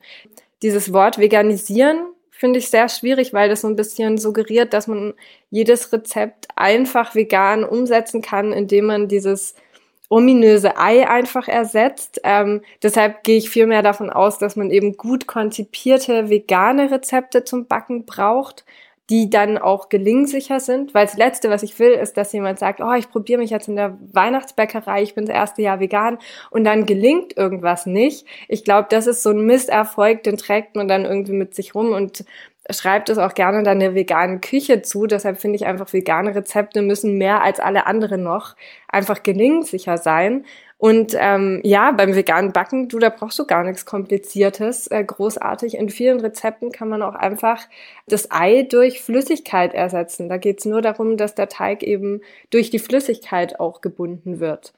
Dieses 0.62 0.92
Wort 0.92 1.18
veganisieren 1.18 2.13
finde 2.36 2.58
ich 2.58 2.68
sehr 2.68 2.88
schwierig, 2.88 3.32
weil 3.32 3.48
das 3.48 3.62
so 3.62 3.68
ein 3.68 3.76
bisschen 3.76 4.18
suggeriert, 4.18 4.72
dass 4.72 4.86
man 4.86 5.14
jedes 5.50 5.92
Rezept 5.92 6.48
einfach 6.56 7.14
vegan 7.14 7.64
umsetzen 7.64 8.22
kann, 8.22 8.52
indem 8.52 8.86
man 8.86 9.08
dieses 9.08 9.54
ominöse 10.08 10.76
Ei 10.76 11.08
einfach 11.08 11.48
ersetzt. 11.48 12.20
Ähm, 12.24 12.62
deshalb 12.82 13.24
gehe 13.24 13.38
ich 13.38 13.50
viel 13.50 13.66
mehr 13.66 13.82
davon 13.82 14.10
aus, 14.10 14.38
dass 14.38 14.56
man 14.56 14.70
eben 14.70 14.96
gut 14.96 15.26
konzipierte 15.26 16.28
vegane 16.28 16.90
Rezepte 16.90 17.44
zum 17.44 17.66
Backen 17.66 18.04
braucht 18.04 18.64
die 19.10 19.28
dann 19.28 19.58
auch 19.58 19.90
gelingsicher 19.90 20.60
sind, 20.60 20.94
weil 20.94 21.04
das 21.04 21.16
Letzte, 21.16 21.50
was 21.50 21.62
ich 21.62 21.78
will, 21.78 21.92
ist, 21.92 22.16
dass 22.16 22.32
jemand 22.32 22.58
sagt, 22.58 22.80
oh, 22.80 22.92
ich 22.92 23.10
probiere 23.10 23.38
mich 23.38 23.50
jetzt 23.50 23.68
in 23.68 23.76
der 23.76 23.98
Weihnachtsbäckerei, 24.12 25.02
ich 25.02 25.14
bin 25.14 25.26
das 25.26 25.34
erste 25.34 25.60
Jahr 25.62 25.78
vegan 25.78 26.18
und 26.50 26.64
dann 26.64 26.86
gelingt 26.86 27.36
irgendwas 27.36 27.84
nicht. 27.84 28.26
Ich 28.48 28.64
glaube, 28.64 28.88
das 28.90 29.06
ist 29.06 29.22
so 29.22 29.30
ein 29.30 29.44
Misserfolg, 29.44 30.22
den 30.22 30.38
trägt 30.38 30.74
man 30.74 30.88
dann 30.88 31.04
irgendwie 31.04 31.34
mit 31.34 31.54
sich 31.54 31.74
rum 31.74 31.92
und 31.92 32.24
schreibt 32.70 33.08
es 33.10 33.18
auch 33.18 33.34
gerne 33.34 33.62
dann 33.62 33.80
veganen 33.94 34.40
Küche 34.40 34.82
zu. 34.82 35.06
Deshalb 35.06 35.40
finde 35.40 35.56
ich 35.56 35.66
einfach, 35.66 35.92
vegane 35.92 36.34
Rezepte 36.34 36.82
müssen 36.82 37.18
mehr 37.18 37.42
als 37.42 37.60
alle 37.60 37.86
anderen 37.86 38.22
noch 38.22 38.56
einfach 38.88 39.22
gelingsicher 39.22 39.98
sein. 39.98 40.44
Und 40.78 41.16
ähm, 41.18 41.60
ja, 41.62 41.92
beim 41.92 42.14
veganen 42.14 42.52
Backen, 42.52 42.88
du, 42.88 42.98
da 42.98 43.08
brauchst 43.08 43.38
du 43.38 43.46
gar 43.46 43.64
nichts 43.64 43.86
Kompliziertes, 43.86 44.86
äh, 44.88 45.02
großartig. 45.04 45.78
In 45.78 45.88
vielen 45.88 46.20
Rezepten 46.20 46.72
kann 46.72 46.88
man 46.88 47.02
auch 47.02 47.14
einfach 47.14 47.66
das 48.06 48.30
Ei 48.30 48.66
durch 48.68 49.00
Flüssigkeit 49.00 49.72
ersetzen. 49.72 50.28
Da 50.28 50.36
geht's 50.36 50.64
nur 50.64 50.82
darum, 50.82 51.16
dass 51.16 51.34
der 51.34 51.48
Teig 51.48 51.82
eben 51.82 52.20
durch 52.50 52.70
die 52.70 52.78
Flüssigkeit 52.78 53.60
auch 53.60 53.80
gebunden 53.80 54.40
wird. 54.40 54.74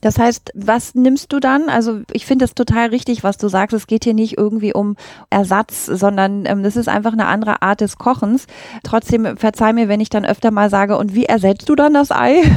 Das 0.00 0.18
heißt, 0.18 0.52
was 0.54 0.94
nimmst 0.94 1.32
du 1.32 1.40
dann? 1.40 1.68
Also 1.68 2.00
ich 2.12 2.26
finde 2.26 2.44
es 2.44 2.54
total 2.54 2.88
richtig, 2.88 3.24
was 3.24 3.38
du 3.38 3.48
sagst. 3.48 3.74
Es 3.74 3.86
geht 3.86 4.04
hier 4.04 4.14
nicht 4.14 4.36
irgendwie 4.36 4.74
um 4.74 4.96
Ersatz, 5.30 5.86
sondern 5.86 6.44
ähm, 6.46 6.62
das 6.62 6.76
ist 6.76 6.88
einfach 6.88 7.12
eine 7.12 7.26
andere 7.26 7.62
Art 7.62 7.80
des 7.80 7.96
Kochens. 7.96 8.46
Trotzdem 8.82 9.36
verzeih 9.36 9.72
mir, 9.72 9.88
wenn 9.88 10.00
ich 10.00 10.10
dann 10.10 10.26
öfter 10.26 10.50
mal 10.50 10.70
sage, 10.70 10.96
und 10.96 11.14
wie 11.14 11.26
ersetzt 11.26 11.68
du 11.68 11.74
dann 11.74 11.94
das 11.94 12.10
Ei? 12.10 12.42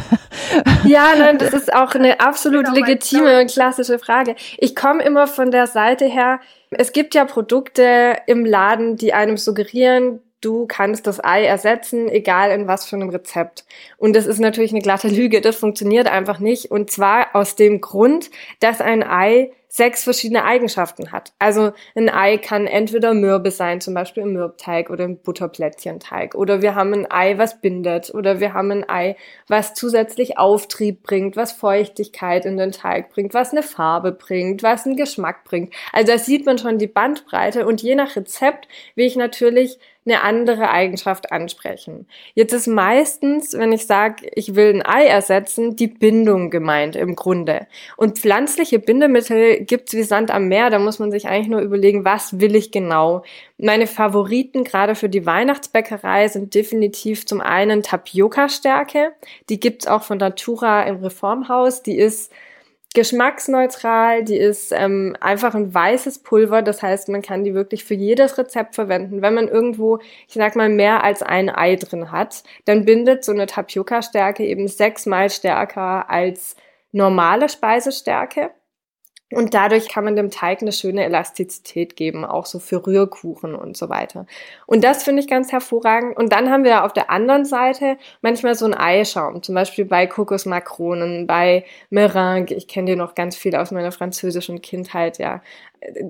Ja, 0.86 1.09
nein, 1.17 1.38
das 1.38 1.53
ist 1.53 1.74
auch 1.74 1.93
eine 1.95 2.19
absolut 2.21 2.65
genau, 2.65 2.77
legitime 2.77 3.41
und 3.41 3.51
klassische 3.51 4.00
Frage. 4.00 4.36
Ich 4.57 4.75
komme 4.75 5.03
immer 5.03 5.27
von 5.27 5.51
der 5.51 5.67
Seite 5.67 6.05
her, 6.05 6.39
es 6.71 6.91
gibt 6.91 7.15
ja 7.15 7.25
Produkte 7.25 8.15
im 8.27 8.45
Laden, 8.45 8.95
die 8.95 9.13
einem 9.13 9.38
suggerieren, 9.38 10.21
du 10.41 10.65
kannst 10.67 11.08
das 11.08 11.24
Ei 11.24 11.43
ersetzen, 11.43 12.10
egal 12.10 12.51
in 12.51 12.67
was 12.67 12.86
für 12.86 12.96
einem 12.96 13.10
Rezept. 13.10 13.65
Und 13.98 14.15
das 14.15 14.25
ist 14.25 14.39
natürlich 14.39 14.72
eine 14.72 14.81
glatte 14.81 15.10
Lüge, 15.10 15.41
das 15.41 15.55
funktioniert 15.55 16.08
einfach 16.08 16.39
nicht. 16.39 16.72
Und 16.72 16.91
zwar 16.91 17.36
aus 17.36 17.55
dem 17.55 17.81
Grund, 17.81 18.29
dass 18.60 18.81
ein 18.81 19.03
Ei 19.03 19.51
sechs 19.72 20.03
verschiedene 20.03 20.43
Eigenschaften 20.46 21.12
hat. 21.12 21.31
Also 21.38 21.74
ein 21.96 22.10
Ei 22.10 22.38
kann 22.38 22.65
entweder 22.65 23.13
Mürbe 23.13 23.51
sein, 23.51 23.81
zum 23.81 23.93
Beispiel 23.93 24.24
im 24.24 24.34
Mürbteig 24.34 24.89
oder 24.89 25.05
im 25.05 25.17
Butterplättchenteig. 25.17 26.34
Oder 26.34 26.63
wir 26.63 26.74
haben 26.74 26.91
ein 26.93 27.10
Ei, 27.10 27.38
was 27.38 27.62
bindet. 27.62 28.12
Oder 28.13 28.39
wir 28.39 28.55
haben 28.55 28.72
ein 28.72 28.89
Ei, 28.89 29.15
was 29.48 29.75
zusätzlich 29.75 30.39
Auftrieb 30.39 31.03
bringt, 31.03 31.36
was 31.36 31.51
Feuchtigkeit 31.51 32.46
in 32.46 32.58
den 32.58 32.72
Teig 32.72 33.12
bringt, 33.12 33.36
was 33.36 33.51
eine 33.51 33.62
Farbe 33.62 34.12
bringt, 34.12 34.63
was 34.63 34.88
einen 34.88 34.98
Geschmack 34.98 35.43
bringt. 35.43 35.72
Also 35.93 36.12
da 36.13 36.17
sieht 36.17 36.48
man 36.48 36.58
schon 36.58 36.79
die 36.79 36.88
Bandbreite. 36.88 37.67
Und 37.67 37.84
je 37.84 37.93
nach 37.93 38.15
Rezept 38.15 38.67
will 38.96 39.05
ich 39.05 39.15
natürlich 39.15 39.77
eine 40.06 40.22
andere 40.24 40.70
Eigenschaft 40.70 41.32
ansprechen. 41.32 42.08
Jetzt 42.34 42.53
ist 42.53 42.68
meistens, 42.68 43.53
wenn 43.53 43.72
ich 43.72 43.86
sage, 43.86 44.29
ich 44.34 44.56
will 44.56 44.74
ein 44.74 44.86
Ei 44.86 45.06
ersetzen, 45.06 45.75
die 45.75 45.88
Bindung 45.88 46.50
gemeint 46.50 46.96
im 46.96 47.15
Grunde. 47.15 47.68
Und 47.98 48.18
pflanzliche 48.18 48.79
Bindemittel 48.79 49.65
gibt's 49.65 49.94
wie 49.94 50.03
Sand 50.03 50.32
am 50.32 50.48
Meer, 50.48 50.70
da 50.70 50.79
muss 50.79 51.00
man 51.00 51.12
sich 51.12 51.27
eigentlich 51.27 51.50
nur 51.50 51.62
überlegen, 51.62 52.06
was 52.06 52.39
will 52.39 52.56
ich 52.56 52.72
genau. 52.72 53.24
Meine 53.58 53.88
Favoriten 53.88 54.63
gerade 54.63 54.96
für 54.96 55.10
die 55.10 55.25
Weihnachtsbäckerei 55.25 56.29
sind 56.29 56.56
definitiv 56.56 57.25
zum 57.25 57.41
einen 57.41 57.84
Tapioca-Stärke. 57.84 59.12
Die 59.50 59.60
gibt's 59.60 59.86
auch 59.86 60.03
von 60.03 60.18
Natura 60.18 60.84
im 60.84 61.03
Reformhaus. 61.03 61.84
Die 61.84 61.98
ist 61.98 62.32
geschmacksneutral, 62.96 64.24
die 64.24 64.38
ist 64.38 64.72
ähm, 64.72 65.15
einfach 65.19 65.53
ein 65.53 65.74
weißes 65.74 66.19
Pulver, 66.19 66.62
das 66.62 66.81
heißt, 66.81 67.10
man 67.10 67.22
kann 67.22 67.43
die 67.43 67.53
wirklich 67.53 67.84
für 67.84 67.93
jedes 67.93 68.38
Rezept 68.38 68.75
verwenden. 68.75 69.22
Wenn 69.22 69.36
man 69.36 69.48
irgendwo, 69.48 70.00
ich 70.27 70.34
sag 70.34 70.55
mal, 70.55 70.69
mehr 70.69 71.03
als 71.03 71.22
ein 71.22 71.50
Ei 71.50 71.75
drin 71.75 72.12
hat, 72.12 72.43
dann 72.65 72.86
bindet 72.86 73.24
so 73.24 73.31
eine 73.31 73.46
Tapioca-Stärke 73.46 74.43
eben 74.43 74.67
sechsmal 74.67 75.29
stärker 75.29 76.10
als 76.10 76.55
normale 76.91 77.50
Speisestärke. 77.50 78.51
Und 79.31 79.53
dadurch 79.53 79.89
kann 79.89 80.05
man 80.05 80.15
dem 80.15 80.31
Teig 80.31 80.62
eine 80.62 80.71
schöne 80.71 81.03
Elastizität 81.03 81.95
geben, 81.95 82.25
auch 82.25 82.48
so 82.48 82.57
für 82.57 82.86
Rührkuchen 82.86 83.53
und 83.53 83.77
so 83.77 83.88
weiter. 83.88 84.25
Und 84.65 84.83
das 84.83 85.03
finde 85.03 85.21
ich 85.21 85.27
ganz 85.27 85.51
hervorragend. 85.51 86.17
Und 86.17 86.33
dann 86.33 86.50
haben 86.50 86.63
wir 86.63 86.83
auf 86.83 86.93
der 86.93 87.12
anderen 87.12 87.45
Seite 87.45 87.98
manchmal 88.21 88.55
so 88.55 88.65
einen 88.65 88.74
Eischaum, 88.74 89.43
zum 89.43 89.53
Beispiel 89.53 89.86
bei 89.86 90.07
Kokosmakronen, 90.07 91.27
bei 91.27 91.63
Meringue. 91.91 92.55
Ich 92.55 92.67
kenne 92.67 92.91
die 92.91 92.95
noch 92.95 93.13
ganz 93.13 93.36
viel 93.36 93.55
aus 93.55 93.69
meiner 93.69 93.91
französischen 93.91 94.62
Kindheit, 94.62 95.19
ja. 95.19 95.41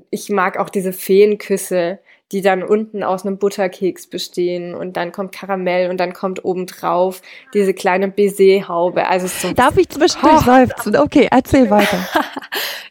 Ich 0.09 0.29
mag 0.29 0.57
auch 0.57 0.69
diese 0.69 0.93
Feenküsse, 0.93 1.99
die 2.31 2.41
dann 2.41 2.62
unten 2.62 3.03
aus 3.03 3.25
einem 3.25 3.39
Butterkeks 3.39 4.07
bestehen 4.07 4.75
und 4.75 4.98
dann 4.98 5.12
kommt 5.12 5.31
Karamell 5.31 5.89
und 5.89 6.00
dann 6.00 6.13
kommt 6.13 6.45
obendrauf 6.45 7.21
diese 7.55 7.74
kleine 7.74 8.07
Baiser-Haube. 8.07 9.07
Also 9.07 9.25
so 9.25 9.51
Darf 9.53 9.77
ich 9.77 9.89
zwischendurch 9.89 10.41
oh. 10.41 10.43
seufzen? 10.45 10.95
Okay, 10.95 11.27
erzähl 11.31 11.69
weiter. 11.71 11.98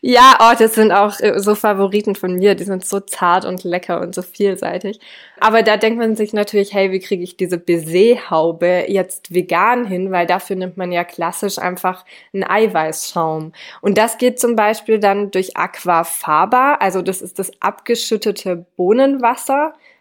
ja, 0.01 0.37
oh, 0.41 0.55
das 0.59 0.75
sind 0.75 0.91
auch 0.91 1.21
äh, 1.21 1.39
so 1.39 1.55
Favoriten 1.55 2.17
von 2.17 2.35
mir. 2.35 2.57
Die 2.57 2.65
sind 2.65 2.85
so 2.85 2.99
zart 2.99 3.45
und 3.45 3.63
lecker 3.63 4.01
und 4.01 4.13
so 4.13 4.23
vielseitig. 4.23 4.99
Aber 5.39 5.63
da 5.63 5.77
denkt 5.77 6.01
man 6.01 6.17
sich 6.17 6.33
natürlich, 6.33 6.75
hey, 6.75 6.91
wie 6.91 6.99
kriege 6.99 7.23
ich 7.23 7.37
diese 7.37 7.59
Baiser-Haube 7.59 8.87
jetzt 8.89 9.33
vegan 9.33 9.87
hin? 9.87 10.11
Weil 10.11 10.27
dafür 10.27 10.57
nimmt 10.57 10.77
man 10.77 10.91
ja 10.91 11.05
klassisch 11.05 11.59
einfach 11.59 12.05
einen 12.35 12.43
Eiweißschaum. 12.43 13.53
Und 13.83 13.99
das 13.99 14.19
geht 14.19 14.41
zum 14.41 14.57
Beispiel 14.57 14.99
dann 14.99 15.31
durch 15.31 15.57
Aquafaba. 15.57 16.75
Also 16.81 17.03
das 17.03 17.23
ist 17.23 17.39
das 17.39 17.53
abgeschüttete 17.61 18.67
Bohnenwasser. 18.77 19.28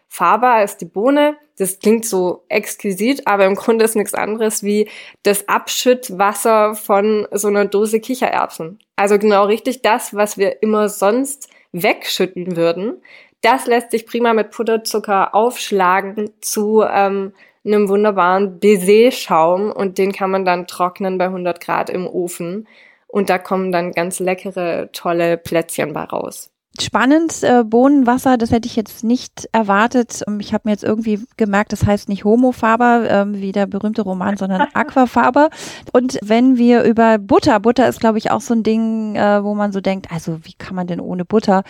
Faba 0.08 0.62
ist 0.62 0.80
die 0.80 0.86
Bohne. 0.86 1.36
Das 1.58 1.80
klingt 1.80 2.04
so 2.06 2.44
exquisit, 2.48 3.26
aber 3.26 3.44
im 3.44 3.56
Grunde 3.56 3.84
ist 3.84 3.96
nichts 3.96 4.14
anderes 4.14 4.62
wie 4.62 4.88
das 5.22 5.48
Abschüttwasser 5.48 6.74
von 6.74 7.26
so 7.32 7.48
einer 7.48 7.66
Dose 7.66 8.00
Kichererbsen. 8.00 8.78
Also 8.96 9.18
genau 9.18 9.44
richtig 9.44 9.82
das, 9.82 10.14
was 10.14 10.38
wir 10.38 10.62
immer 10.62 10.88
sonst 10.88 11.48
wegschütten 11.72 12.56
würden. 12.56 13.02
Das 13.42 13.66
lässt 13.66 13.90
sich 13.90 14.06
prima 14.06 14.34
mit 14.34 14.50
Puderzucker 14.50 15.34
aufschlagen 15.34 16.30
zu 16.40 16.82
ähm, 16.82 17.32
einem 17.64 17.88
wunderbaren 17.88 18.58
Baiser-Schaum 18.60 19.70
und 19.70 19.98
den 19.98 20.12
kann 20.12 20.30
man 20.30 20.44
dann 20.44 20.66
trocknen 20.66 21.18
bei 21.18 21.26
100 21.26 21.60
Grad 21.60 21.90
im 21.90 22.06
Ofen 22.06 22.66
und 23.06 23.30
da 23.30 23.38
kommen 23.38 23.72
dann 23.72 23.92
ganz 23.92 24.20
leckere, 24.20 24.90
tolle 24.92 25.36
Plätzchen 25.36 25.92
bei 25.92 26.04
raus. 26.04 26.50
Spannend, 26.82 27.42
äh, 27.42 27.64
Bohnenwasser, 27.64 28.36
das 28.36 28.50
hätte 28.50 28.66
ich 28.66 28.76
jetzt 28.76 29.04
nicht 29.04 29.48
erwartet. 29.52 30.22
Ähm, 30.26 30.40
ich 30.40 30.52
habe 30.54 30.62
mir 30.64 30.72
jetzt 30.72 30.84
irgendwie 30.84 31.20
gemerkt, 31.36 31.72
das 31.72 31.84
heißt 31.84 32.08
nicht 32.08 32.24
Homofaber, 32.24 33.08
ähm, 33.08 33.34
wie 33.34 33.52
der 33.52 33.66
berühmte 33.66 34.02
Roman, 34.02 34.36
sondern 34.36 34.60
Aquafaber. 34.74 35.50
Und 35.92 36.18
wenn 36.22 36.56
wir 36.56 36.84
über 36.84 37.18
Butter, 37.18 37.60
Butter 37.60 37.88
ist, 37.88 38.00
glaube 38.00 38.18
ich, 38.18 38.30
auch 38.30 38.40
so 38.40 38.54
ein 38.54 38.62
Ding, 38.62 39.16
äh, 39.16 39.42
wo 39.42 39.54
man 39.54 39.72
so 39.72 39.80
denkt, 39.80 40.10
also 40.12 40.38
wie 40.44 40.54
kann 40.54 40.76
man 40.76 40.86
denn 40.86 41.00
ohne 41.00 41.24
Butter? 41.24 41.64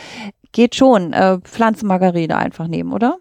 Geht 0.53 0.75
schon, 0.75 1.13
äh, 1.13 1.39
Pflanzenmargarine 1.39 2.37
einfach 2.37 2.69
nehmen, 2.69 2.93
oder? 2.93 3.19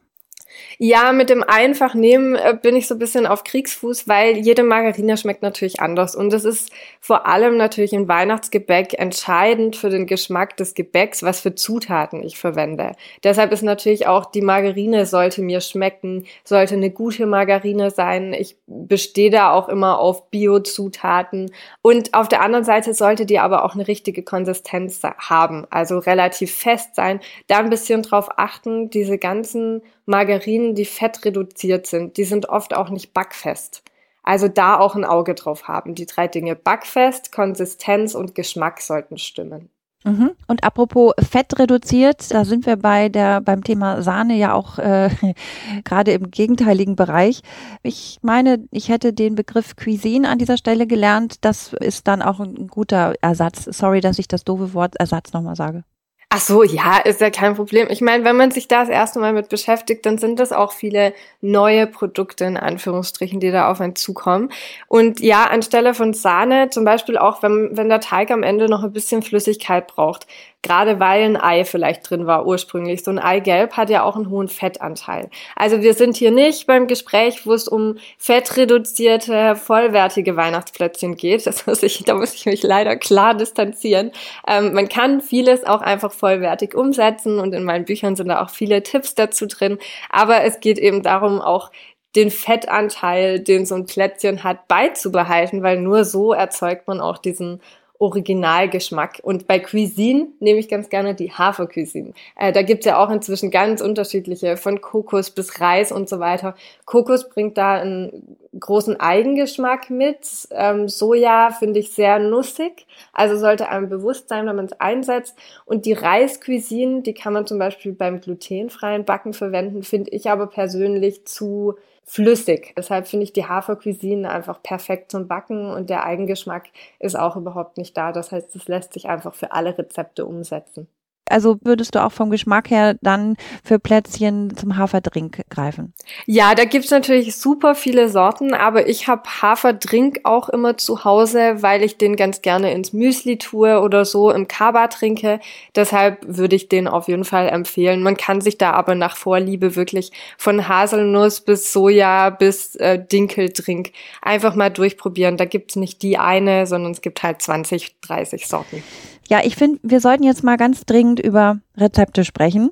Ja, 0.78 1.12
mit 1.12 1.30
dem 1.30 1.44
einfach 1.44 1.94
nehmen 1.94 2.36
äh, 2.36 2.58
bin 2.60 2.76
ich 2.76 2.88
so 2.88 2.96
ein 2.96 3.00
bisschen 3.00 3.26
auf 3.26 3.44
Kriegsfuß, 3.44 4.08
weil 4.08 4.38
jede 4.38 4.64
Margarine 4.64 5.18
schmeckt 5.18 5.42
natürlich 5.42 5.80
anders. 5.80 6.16
Und 6.16 6.34
es 6.34 6.46
ist 6.46 6.72
vor 7.00 7.26
allem 7.26 7.58
natürlich 7.58 7.94
im 7.94 8.08
Weihnachtsgebäck 8.08 8.94
entscheidend 9.00 9.76
für 9.76 9.90
den 9.90 10.06
Geschmack 10.06 10.58
des 10.58 10.74
Gebäcks, 10.74 11.24
was 11.24 11.42
für 11.42 11.56
Zutaten 11.56 12.24
ich 12.24 12.38
verwende. 12.38 12.94
Deshalb 13.24 13.52
ist 13.52 13.64
natürlich 13.64 14.08
auch 14.08 14.26
die 14.26 14.42
Margarine 14.42 15.06
sollte 15.06 15.42
mir 15.42 15.62
schmecken, 15.62 16.26
sollte 16.44 16.76
eine 16.76 16.92
gute 16.92 17.26
Margarine 17.26 17.92
sein. 17.92 18.34
Ich 18.34 18.58
bestehe 18.68 19.30
da 19.30 19.52
auch 19.52 19.70
immer 19.70 20.00
auf 20.00 20.30
Bio-Zutaten. 20.30 21.52
Und 21.82 22.14
auf 22.14 22.28
der 22.28 22.42
anderen 22.42 22.66
Seite 22.66 22.94
sollte 22.94 23.26
die 23.26 23.40
aber 23.40 23.66
auch 23.66 23.74
eine 23.74 23.88
richtige 23.88 24.24
Konsistenz 24.24 25.02
haben, 25.04 25.66
also 25.70 26.00
relativ 26.00 26.54
fest 26.54 26.96
sein. 26.96 27.20
Da 27.48 27.60
ein 27.60 27.70
bisschen 27.70 28.02
drauf 28.02 28.30
achten, 28.38 28.90
diese 28.90 29.18
ganzen 29.18 29.82
Margarinen, 30.08 30.74
die 30.74 30.86
fettreduziert 30.86 31.86
sind, 31.86 32.18
die 32.18 32.24
sind 32.24 32.50
oft 32.50 32.76
auch 32.76 32.90
nicht 32.90 33.14
backfest. 33.14 33.84
Also 34.24 34.48
da 34.48 34.78
auch 34.80 34.96
ein 34.96 35.06
Auge 35.06 35.36
drauf 35.36 35.68
haben. 35.68 35.96
Die 35.96 36.06
drei 36.06 36.28
Dinge 36.28 36.56
Backfest, 36.56 37.32
Konsistenz 37.32 38.14
und 38.14 38.36
Geschmack 38.36 38.82
sollten 38.82 39.18
stimmen. 39.18 39.70
Mhm. 40.04 40.32
Und 40.48 40.64
apropos 40.64 41.14
Fett 41.20 41.60
reduziert, 41.60 42.34
da 42.34 42.46
sind 42.46 42.66
wir 42.66 42.78
bei 42.78 43.10
der 43.10 43.42
beim 43.42 43.64
Thema 43.64 44.02
Sahne 44.02 44.36
ja 44.36 44.54
auch 44.54 44.78
äh, 44.80 45.10
gerade 45.84 46.12
im 46.12 46.32
gegenteiligen 46.32 46.96
Bereich. 46.96 47.42
Ich 47.84 48.20
meine, 48.22 48.66
ich 48.72 48.90
hätte 48.90 49.12
den 49.12 49.36
Begriff 49.36 49.76
Cuisine 49.76 50.30
an 50.30 50.38
dieser 50.38 50.58
Stelle 50.58 50.88
gelernt. 50.88 51.38
Das 51.42 51.74
ist 51.74 52.08
dann 52.08 52.22
auch 52.22 52.40
ein 52.40 52.68
guter 52.68 53.16
Ersatz. 53.22 53.66
Sorry, 53.66 54.00
dass 54.02 54.20
ich 54.20 54.28
das 54.28 54.44
doofe 54.44 54.74
Wort 54.74 54.96
Ersatz 54.98 55.34
nochmal 55.34 55.56
sage. 55.56 55.84
Ach 56.30 56.42
so, 56.42 56.62
ja, 56.62 56.98
ist 56.98 57.22
ja 57.22 57.30
kein 57.30 57.56
Problem. 57.56 57.88
Ich 57.90 58.02
meine, 58.02 58.26
wenn 58.26 58.36
man 58.36 58.52
sich 58.52 58.68
da 58.68 58.82
das 58.82 58.90
erste 58.90 59.18
Mal 59.20 59.32
mit 59.32 59.48
beschäftigt, 59.48 60.06
dann 60.06 60.18
sind 60.18 60.42
das 60.42 60.52
auch 60.52 60.74
viele 60.74 61.14
neue 61.40 61.88
Produkte 61.88 62.44
in 62.44 62.58
Anführungsstrichen, 62.58 63.40
die 63.40 63.50
da 63.50 63.72
auf 63.72 63.80
einen 63.80 63.96
zukommen. 63.96 64.52
Und 64.90 65.22
ja, 65.22 65.46
anstelle 65.46 65.94
von 65.94 66.14
Sahne, 66.14 66.70
zum 66.70 66.84
Beispiel 66.84 67.18
auch, 67.18 67.44
wenn, 67.44 67.78
wenn 67.78 67.88
der 67.88 68.02
Teig 68.02 68.30
am 68.30 68.44
Ende 68.44 68.68
noch 68.68 68.84
ein 68.84 68.92
bisschen 68.92 69.22
Flüssigkeit 69.24 69.88
braucht, 69.88 70.28
gerade 70.64 71.00
weil 71.00 71.24
ein 71.24 71.38
Ei 71.38 71.64
vielleicht 71.64 72.10
drin 72.10 72.26
war 72.26 72.46
ursprünglich. 72.46 73.04
So 73.04 73.12
ein 73.12 73.20
Eigelb 73.20 73.74
hat 73.74 73.90
ja 73.90 74.04
auch 74.04 74.16
einen 74.16 74.30
hohen 74.30 74.48
Fettanteil. 74.48 75.30
Also 75.56 75.82
wir 75.82 75.94
sind 75.94 76.18
hier 76.18 76.32
nicht 76.32 76.68
beim 76.68 76.88
Gespräch, 76.88 77.46
wo 77.46 77.54
es 77.54 77.68
um 77.68 77.98
fettreduzierte, 78.18 79.56
vollwertige 79.56 80.36
Weihnachtsplätzchen 80.36 81.16
geht. 81.16 81.46
Das 81.46 81.68
muss 81.68 81.84
ich, 81.84 82.04
da 82.04 82.16
muss 82.16 82.34
ich 82.34 82.46
mich 82.46 82.64
leider 82.64 82.96
klar 82.98 83.36
distanzieren. 83.36 84.12
Ähm, 84.48 84.74
man 84.74 84.90
kann 84.90 85.22
vieles 85.22 85.64
auch 85.66 85.82
einfach 85.82 86.12
vollwertig 86.12 86.76
umsetzen 86.76 87.40
und 87.40 87.54
in 87.54 87.64
meinen 87.64 87.86
Büchern 87.86 88.16
sind 88.16 88.28
da 88.28 88.42
auch 88.44 88.50
viele 88.50 88.84
Tipps 88.84 89.16
dazu 89.16 89.46
drin. 89.46 89.78
Aber 90.10 90.44
es 90.44 90.60
geht 90.60 90.80
eben 90.80 91.04
darum, 91.04 91.40
auch 91.40 91.72
den 92.16 92.32
Fettanteil, 92.32 93.40
den 93.40 93.66
so 93.66 93.76
ein 93.76 93.86
Plätzchen 93.86 94.44
hat, 94.44 94.68
beizubehalten, 94.68 95.62
weil 95.62 95.80
nur 95.80 96.04
so 96.04 96.34
erzeugt 96.34 96.88
man 96.88 97.00
auch 97.00 97.20
diesen 97.20 97.62
Originalgeschmack. 98.00 99.20
Und 99.24 99.48
bei 99.48 99.60
Cuisine 99.60 100.28
nehme 100.40 100.60
ich 100.60 100.70
ganz 100.70 100.90
gerne 100.90 101.16
die 101.16 101.32
Hafercuisine. 101.32 102.14
Äh, 102.36 102.52
da 102.52 102.62
gibt's 102.62 102.86
ja 102.86 102.98
auch 103.04 103.10
inzwischen 103.10 103.52
ganz 103.52 103.82
unterschiedliche, 103.82 104.58
von 104.58 104.82
Kokos 104.82 105.32
bis 105.32 105.60
Reis 105.60 105.92
und 105.92 106.10
so 106.10 106.20
weiter. 106.20 106.56
Kokos 106.86 107.30
bringt 107.30 107.58
da 107.58 107.76
einen 107.76 108.38
großen 108.60 109.00
Eigengeschmack 109.00 109.90
mit. 109.90 110.48
Ähm, 110.52 110.88
Soja 110.88 111.52
finde 111.52 111.80
ich 111.80 111.92
sehr 111.92 112.20
nussig, 112.20 112.88
also 113.14 113.38
sollte 113.38 113.70
einem 113.70 113.90
bewusst 113.90 114.30
sein, 114.30 114.46
wenn 114.48 114.56
man 114.56 114.66
es 114.66 114.80
einsetzt. 114.80 115.38
Und 115.66 115.86
die 115.86 115.94
Reiscuisine, 115.94 117.02
die 117.02 117.14
kann 117.14 117.34
man 117.34 117.46
zum 117.46 117.60
Beispiel 117.60 117.94
beim 117.94 118.22
glutenfreien 118.22 119.06
Backen 119.06 119.34
verwenden, 119.34 119.84
finde 119.84 120.12
ich 120.12 120.30
aber 120.30 120.48
persönlich 120.48 121.26
zu 121.26 121.76
flüssig. 122.08 122.74
Deshalb 122.78 123.08
finde 123.08 123.26
ich 123.26 123.34
die 123.34 123.46
Hafercuisine 123.46 124.30
einfach 124.30 124.64
perfekt 124.64 125.12
zum 125.12 125.28
Backen 125.28 125.70
und 125.70 125.90
der 125.90 126.06
Eigengeschmack 126.06 126.70
ist 127.00 127.16
auch 127.20 127.36
überhaupt 127.36 127.78
nicht 127.78 127.96
da. 127.98 128.12
Das 128.12 128.32
heißt, 128.32 128.56
es 128.56 128.68
lässt 128.68 128.94
sich 128.94 129.08
einfach 129.10 129.36
für 129.36 129.52
alle 129.52 129.78
Rezepte 129.78 130.26
umsetzen. 130.26 130.88
Also 131.30 131.58
würdest 131.64 131.96
du 131.96 132.04
auch 132.04 132.12
vom 132.12 132.30
Geschmack 132.30 132.70
her 132.70 132.98
dann 133.02 133.36
für 133.64 133.80
Plätzchen 133.80 134.56
zum 134.56 134.78
Haferdrink 134.78 135.44
greifen? 135.50 135.94
Ja, 136.26 136.56
da 136.56 136.66
gibt's 136.66 136.92
natürlich 136.92 137.36
super 137.36 137.76
viele 137.76 138.10
Sorten, 138.10 138.54
aber 138.54 138.88
ich 138.88 139.08
habe 139.08 139.24
Haferdrink 139.42 140.22
auch 140.24 140.50
immer 140.50 140.78
zu 140.78 141.04
Hause, 141.04 141.62
weil 141.62 141.84
ich 141.84 141.98
den 141.98 142.16
ganz 142.16 142.42
gerne 142.42 142.72
ins 142.74 142.94
Müsli 142.94 143.38
tue 143.38 143.82
oder 143.82 144.06
so 144.06 144.32
im 144.32 144.48
Kaba 144.48 144.88
trinke. 144.88 145.40
Deshalb 145.76 146.20
würde 146.28 146.56
ich 146.56 146.70
den 146.70 146.88
auf 146.88 147.08
jeden 147.08 147.26
Fall 147.26 147.50
empfehlen. 147.50 148.04
Man 148.04 148.18
kann 148.18 148.42
sich 148.42 148.58
da 148.58 148.72
aber 148.72 148.96
nach 148.96 149.16
Vorliebe 149.16 149.76
wirklich 149.76 150.12
von 150.38 150.68
Haselnuss 150.68 151.42
bis 151.42 151.74
Soja 151.74 152.30
bis 152.30 152.76
äh, 152.76 153.00
Dinkeldrink 153.00 153.92
einfach 154.22 154.56
mal 154.56 154.70
durchprobieren. 154.70 155.38
Da 155.38 155.46
gibt's 155.46 155.76
nicht 155.76 156.02
die 156.02 156.18
eine, 156.18 156.68
sondern 156.68 156.92
es 156.92 157.02
gibt 157.02 157.24
halt 157.24 157.42
20, 157.42 158.00
30 158.02 158.48
Sorten. 158.48 158.84
Ja, 159.30 159.42
ich 159.44 159.56
finde, 159.56 159.80
wir 159.84 160.00
sollten 160.00 160.24
jetzt 160.24 160.44
mal 160.44 160.56
ganz 160.56 160.86
dringend 160.86 161.20
über 161.20 161.60
Rezepte 161.76 162.24
sprechen. 162.24 162.70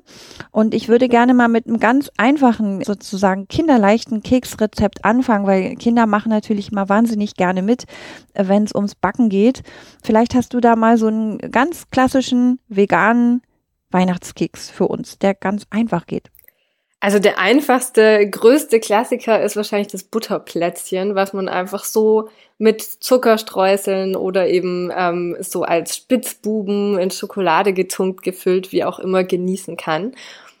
Und 0.50 0.74
ich 0.74 0.88
würde 0.88 1.08
gerne 1.08 1.34
mal 1.34 1.48
mit 1.48 1.66
einem 1.66 1.78
ganz 1.78 2.10
einfachen, 2.16 2.82
sozusagen 2.82 3.46
kinderleichten 3.46 4.22
Keksrezept 4.22 5.04
anfangen, 5.04 5.46
weil 5.46 5.76
Kinder 5.76 6.06
machen 6.06 6.30
natürlich 6.30 6.72
mal 6.72 6.88
wahnsinnig 6.88 7.34
gerne 7.34 7.62
mit, 7.62 7.84
wenn 8.34 8.64
es 8.64 8.74
ums 8.74 8.94
Backen 8.94 9.28
geht. 9.28 9.62
Vielleicht 10.02 10.34
hast 10.34 10.54
du 10.54 10.60
da 10.60 10.76
mal 10.76 10.96
so 10.96 11.08
einen 11.08 11.38
ganz 11.38 11.90
klassischen 11.90 12.58
veganen 12.68 13.42
Weihnachtskeks 13.90 14.70
für 14.70 14.88
uns, 14.88 15.18
der 15.18 15.34
ganz 15.34 15.66
einfach 15.70 16.06
geht. 16.06 16.30
Also 17.00 17.18
der 17.18 17.38
einfachste, 17.38 18.28
größte 18.28 18.80
Klassiker 18.80 19.42
ist 19.42 19.54
wahrscheinlich 19.54 19.88
das 19.88 20.02
Butterplätzchen, 20.02 21.14
was 21.14 21.32
man 21.32 21.48
einfach 21.48 21.84
so 21.84 22.30
mit 22.58 22.82
Zuckerstreuseln 22.82 24.16
oder 24.16 24.48
eben 24.48 24.90
ähm, 24.96 25.36
so 25.40 25.62
als 25.62 25.94
Spitzbuben 25.94 26.98
in 26.98 27.10
Schokolade 27.10 27.74
getunkt, 27.74 28.22
gefüllt, 28.22 28.72
wie 28.72 28.84
auch 28.84 28.98
immer 28.98 29.24
genießen 29.24 29.76
kann. 29.76 30.14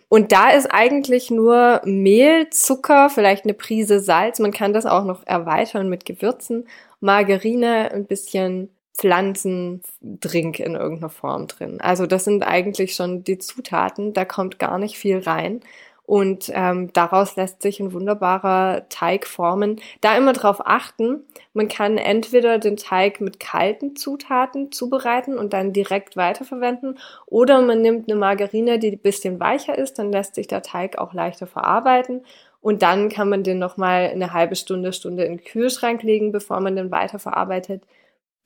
Und 0.08 0.30
da 0.30 0.50
ist 0.50 0.66
eigentlich 0.66 1.30
nur 1.30 1.80
Mehl, 1.84 2.48
Zucker, 2.50 3.10
vielleicht 3.10 3.44
eine 3.44 3.54
Prise 3.54 4.00
Salz. 4.00 4.38
Man 4.38 4.52
kann 4.52 4.72
das 4.72 4.86
auch 4.86 5.04
noch 5.04 5.26
erweitern 5.26 5.88
mit 5.88 6.04
Gewürzen, 6.04 6.68
Margarine, 7.00 7.90
ein 7.92 8.06
bisschen 8.06 8.70
Pflanzendrink 8.96 10.60
in 10.60 10.74
irgendeiner 10.74 11.10
Form 11.10 11.48
drin. 11.48 11.80
Also 11.80 12.06
das 12.06 12.24
sind 12.24 12.42
eigentlich 12.44 12.94
schon 12.94 13.24
die 13.24 13.38
Zutaten. 13.38 14.14
Da 14.14 14.24
kommt 14.24 14.58
gar 14.58 14.78
nicht 14.78 14.96
viel 14.96 15.18
rein. 15.18 15.60
Und 16.06 16.50
ähm, 16.54 16.92
daraus 16.92 17.34
lässt 17.34 17.62
sich 17.62 17.80
ein 17.80 17.92
wunderbarer 17.92 18.88
Teig 18.88 19.26
formen. 19.26 19.80
Da 20.00 20.16
immer 20.16 20.32
drauf 20.32 20.58
achten, 20.64 21.24
man 21.52 21.66
kann 21.66 21.98
entweder 21.98 22.58
den 22.58 22.76
Teig 22.76 23.20
mit 23.20 23.40
kalten 23.40 23.96
Zutaten 23.96 24.70
zubereiten 24.70 25.36
und 25.36 25.52
dann 25.52 25.72
direkt 25.72 26.16
weiterverwenden 26.16 26.98
oder 27.26 27.60
man 27.60 27.82
nimmt 27.82 28.08
eine 28.08 28.18
Margarine, 28.18 28.78
die 28.78 28.92
ein 28.92 28.98
bisschen 28.98 29.40
weicher 29.40 29.76
ist, 29.76 29.98
dann 29.98 30.12
lässt 30.12 30.36
sich 30.36 30.46
der 30.46 30.62
Teig 30.62 30.98
auch 30.98 31.12
leichter 31.12 31.48
verarbeiten 31.48 32.22
und 32.66 32.82
dann 32.82 33.08
kann 33.08 33.28
man 33.28 33.44
den 33.44 33.58
nochmal 33.58 34.10
eine 34.12 34.32
halbe 34.32 34.56
Stunde, 34.56 34.92
Stunde 34.92 35.24
in 35.24 35.36
den 35.36 35.44
Kühlschrank 35.44 36.02
legen, 36.02 36.32
bevor 36.32 36.60
man 36.60 36.74
den 36.74 36.90
weiterverarbeitet. 36.90 37.82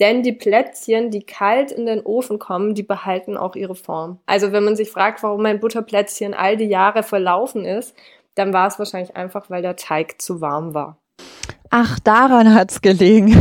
Denn 0.01 0.23
die 0.23 0.33
Plätzchen, 0.33 1.11
die 1.11 1.23
kalt 1.23 1.71
in 1.71 1.85
den 1.85 2.01
Ofen 2.01 2.39
kommen, 2.39 2.75
die 2.75 2.83
behalten 2.83 3.37
auch 3.37 3.55
ihre 3.55 3.75
Form. 3.75 4.19
Also 4.27 4.51
wenn 4.51 4.65
man 4.65 4.75
sich 4.75 4.91
fragt, 4.91 5.23
warum 5.23 5.43
mein 5.43 5.61
Butterplätzchen 5.61 6.33
all 6.33 6.57
die 6.57 6.65
Jahre 6.65 7.03
verlaufen 7.03 7.67
ist, 7.67 7.95
dann 8.35 8.53
war 8.55 8.67
es 8.67 8.79
wahrscheinlich 8.79 9.15
einfach, 9.15 9.51
weil 9.51 9.61
der 9.61 9.77
Teig 9.77 10.21
zu 10.23 10.41
warm 10.41 10.73
war. 10.73 10.97
Ach, 11.69 11.99
daran 12.01 12.55
hat's 12.55 12.81
gelegen. 12.81 13.37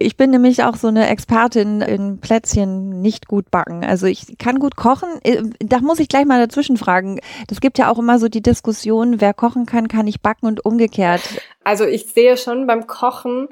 ich 0.00 0.16
bin 0.16 0.30
nämlich 0.30 0.64
auch 0.64 0.76
so 0.76 0.88
eine 0.88 1.08
Expertin 1.08 1.82
in 1.82 2.18
Plätzchen 2.18 3.02
nicht 3.02 3.28
gut 3.28 3.50
backen. 3.50 3.84
Also 3.84 4.06
ich 4.06 4.38
kann 4.38 4.58
gut 4.58 4.76
kochen. 4.76 5.08
Äh, 5.22 5.42
da 5.60 5.80
muss 5.80 6.00
ich 6.00 6.08
gleich 6.08 6.24
mal 6.24 6.40
dazwischen 6.40 6.76
fragen. 6.76 7.20
Das 7.48 7.60
gibt 7.60 7.78
ja 7.78 7.90
auch 7.90 7.98
immer 7.98 8.18
so 8.18 8.28
die 8.28 8.42
Diskussion, 8.42 9.20
wer 9.20 9.34
kochen 9.34 9.66
kann, 9.66 9.88
kann 9.88 10.06
ich 10.06 10.20
backen 10.20 10.46
und 10.46 10.64
umgekehrt. 10.64 11.22
Also 11.62 11.84
ich 11.84 12.06
sehe 12.12 12.36
schon 12.36 12.66
beim 12.66 12.86
Kochen, 12.86 13.48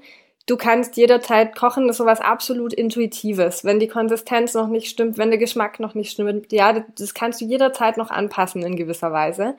du 0.51 0.57
kannst 0.57 0.97
jederzeit 0.97 1.55
kochen, 1.55 1.87
das 1.87 1.95
ist 1.95 1.99
sowas 1.99 2.21
absolut 2.21 2.73
Intuitives. 2.73 3.65
Wenn 3.65 3.79
die 3.79 3.89
Konsistenz 3.89 4.55
noch 4.55 4.67
nicht 4.67 4.89
stimmt, 4.89 5.17
wenn 5.17 5.31
der 5.31 5.39
Geschmack 5.39 5.79
noch 5.79 5.95
nicht 5.95 6.11
stimmt, 6.11 6.53
ja, 6.53 6.85
das 6.99 7.15
kannst 7.15 7.41
du 7.41 7.45
jederzeit 7.45 7.97
noch 7.97 8.11
anpassen 8.11 8.63
in 8.63 8.75
gewisser 8.75 9.13
Weise. 9.13 9.55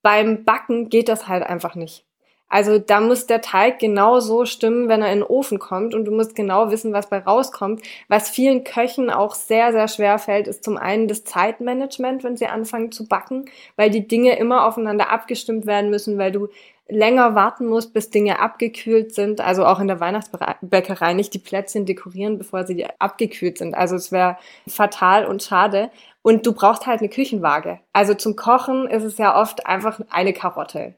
Beim 0.00 0.44
Backen 0.44 0.88
geht 0.88 1.08
das 1.08 1.28
halt 1.28 1.42
einfach 1.44 1.74
nicht. 1.74 2.04
Also 2.48 2.78
da 2.78 3.00
muss 3.00 3.26
der 3.26 3.40
Teig 3.40 3.78
genau 3.78 4.20
so 4.20 4.44
stimmen, 4.44 4.88
wenn 4.88 5.00
er 5.00 5.10
in 5.10 5.20
den 5.20 5.26
Ofen 5.26 5.58
kommt 5.58 5.94
und 5.94 6.04
du 6.04 6.12
musst 6.12 6.34
genau 6.34 6.70
wissen, 6.70 6.92
was 6.92 7.08
bei 7.08 7.18
rauskommt. 7.18 7.82
Was 8.08 8.28
vielen 8.28 8.62
Köchen 8.62 9.08
auch 9.08 9.34
sehr, 9.34 9.72
sehr 9.72 9.88
schwer 9.88 10.18
fällt, 10.18 10.48
ist 10.48 10.62
zum 10.62 10.76
einen 10.76 11.08
das 11.08 11.24
Zeitmanagement, 11.24 12.24
wenn 12.24 12.36
sie 12.36 12.46
anfangen 12.46 12.92
zu 12.92 13.06
backen, 13.06 13.46
weil 13.76 13.88
die 13.88 14.06
Dinge 14.06 14.36
immer 14.36 14.66
aufeinander 14.66 15.10
abgestimmt 15.10 15.64
werden 15.66 15.88
müssen, 15.88 16.18
weil 16.18 16.30
du 16.30 16.48
länger 16.88 17.34
warten 17.34 17.66
muss, 17.66 17.92
bis 17.92 18.10
Dinge 18.10 18.40
abgekühlt 18.40 19.14
sind. 19.14 19.40
Also 19.40 19.64
auch 19.64 19.80
in 19.80 19.88
der 19.88 20.00
Weihnachtsbäckerei 20.00 21.14
nicht 21.14 21.34
die 21.34 21.38
Plätzchen 21.38 21.86
dekorieren, 21.86 22.38
bevor 22.38 22.66
sie 22.66 22.86
abgekühlt 22.98 23.58
sind. 23.58 23.74
Also 23.74 23.96
es 23.96 24.12
wäre 24.12 24.36
fatal 24.66 25.26
und 25.26 25.42
schade. 25.42 25.90
Und 26.22 26.46
du 26.46 26.52
brauchst 26.52 26.86
halt 26.86 27.00
eine 27.00 27.08
Küchenwaage. 27.08 27.80
Also 27.92 28.14
zum 28.14 28.36
Kochen 28.36 28.86
ist 28.86 29.04
es 29.04 29.18
ja 29.18 29.40
oft 29.40 29.66
einfach 29.66 30.00
eine 30.10 30.32
Karotte. 30.32 30.94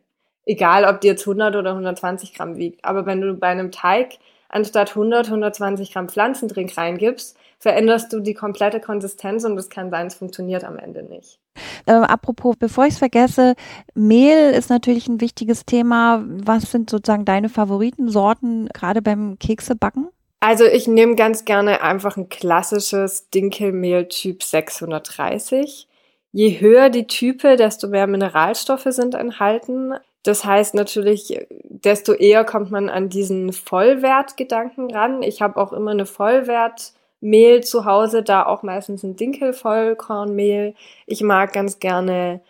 Egal, 0.46 0.84
ob 0.84 1.00
die 1.00 1.08
jetzt 1.08 1.22
100 1.22 1.56
oder 1.56 1.70
120 1.70 2.34
Gramm 2.34 2.56
wiegt. 2.56 2.84
Aber 2.84 3.06
wenn 3.06 3.20
du 3.20 3.34
bei 3.34 3.48
einem 3.48 3.70
Teig 3.70 4.18
anstatt 4.54 4.90
100, 4.90 5.26
120 5.26 5.92
Gramm 5.92 6.08
Pflanzendrink 6.08 6.76
reingibst, 6.76 7.36
veränderst 7.58 8.12
du 8.12 8.20
die 8.20 8.34
komplette 8.34 8.80
Konsistenz 8.80 9.44
und 9.44 9.58
es 9.58 9.68
kann 9.68 9.90
sein, 9.90 10.06
es 10.06 10.14
funktioniert 10.14 10.64
am 10.64 10.78
Ende 10.78 11.02
nicht. 11.02 11.40
Äh, 11.86 11.92
apropos, 11.92 12.56
bevor 12.56 12.86
ich 12.86 12.94
es 12.94 12.98
vergesse, 12.98 13.54
Mehl 13.94 14.50
ist 14.50 14.70
natürlich 14.70 15.08
ein 15.08 15.20
wichtiges 15.20 15.64
Thema. 15.66 16.24
Was 16.26 16.70
sind 16.70 16.90
sozusagen 16.90 17.24
deine 17.24 17.48
Favoritensorten, 17.48 18.68
gerade 18.72 19.02
beim 19.02 19.38
Keksebacken? 19.38 20.08
Also 20.40 20.64
ich 20.64 20.86
nehme 20.86 21.14
ganz 21.14 21.44
gerne 21.44 21.80
einfach 21.82 22.16
ein 22.16 22.28
klassisches 22.28 23.30
Dinkelmehl 23.30 24.08
Typ 24.08 24.42
630. 24.42 25.88
Je 26.32 26.60
höher 26.60 26.90
die 26.90 27.06
Type, 27.06 27.56
desto 27.56 27.88
mehr 27.88 28.06
Mineralstoffe 28.06 28.86
sind 28.88 29.14
enthalten. 29.14 29.94
Das 30.24 30.44
heißt 30.44 30.74
natürlich, 30.74 31.46
desto 31.68 32.14
eher 32.14 32.44
kommt 32.44 32.70
man 32.70 32.88
an 32.88 33.10
diesen 33.10 33.52
Vollwertgedanken 33.52 34.90
ran. 34.90 35.22
Ich 35.22 35.42
habe 35.42 35.58
auch 35.60 35.72
immer 35.72 35.92
eine 35.92 36.06
Vollwert 36.06 36.94
Mehl 37.20 37.62
zu 37.62 37.84
Hause, 37.84 38.22
da 38.22 38.44
auch 38.46 38.62
meistens 38.62 39.02
ein 39.02 39.16
Dinkelvollkornmehl. 39.16 40.74
Ich 41.06 41.22
mag 41.22 41.52
ganz 41.52 41.78
gerne 41.78 42.40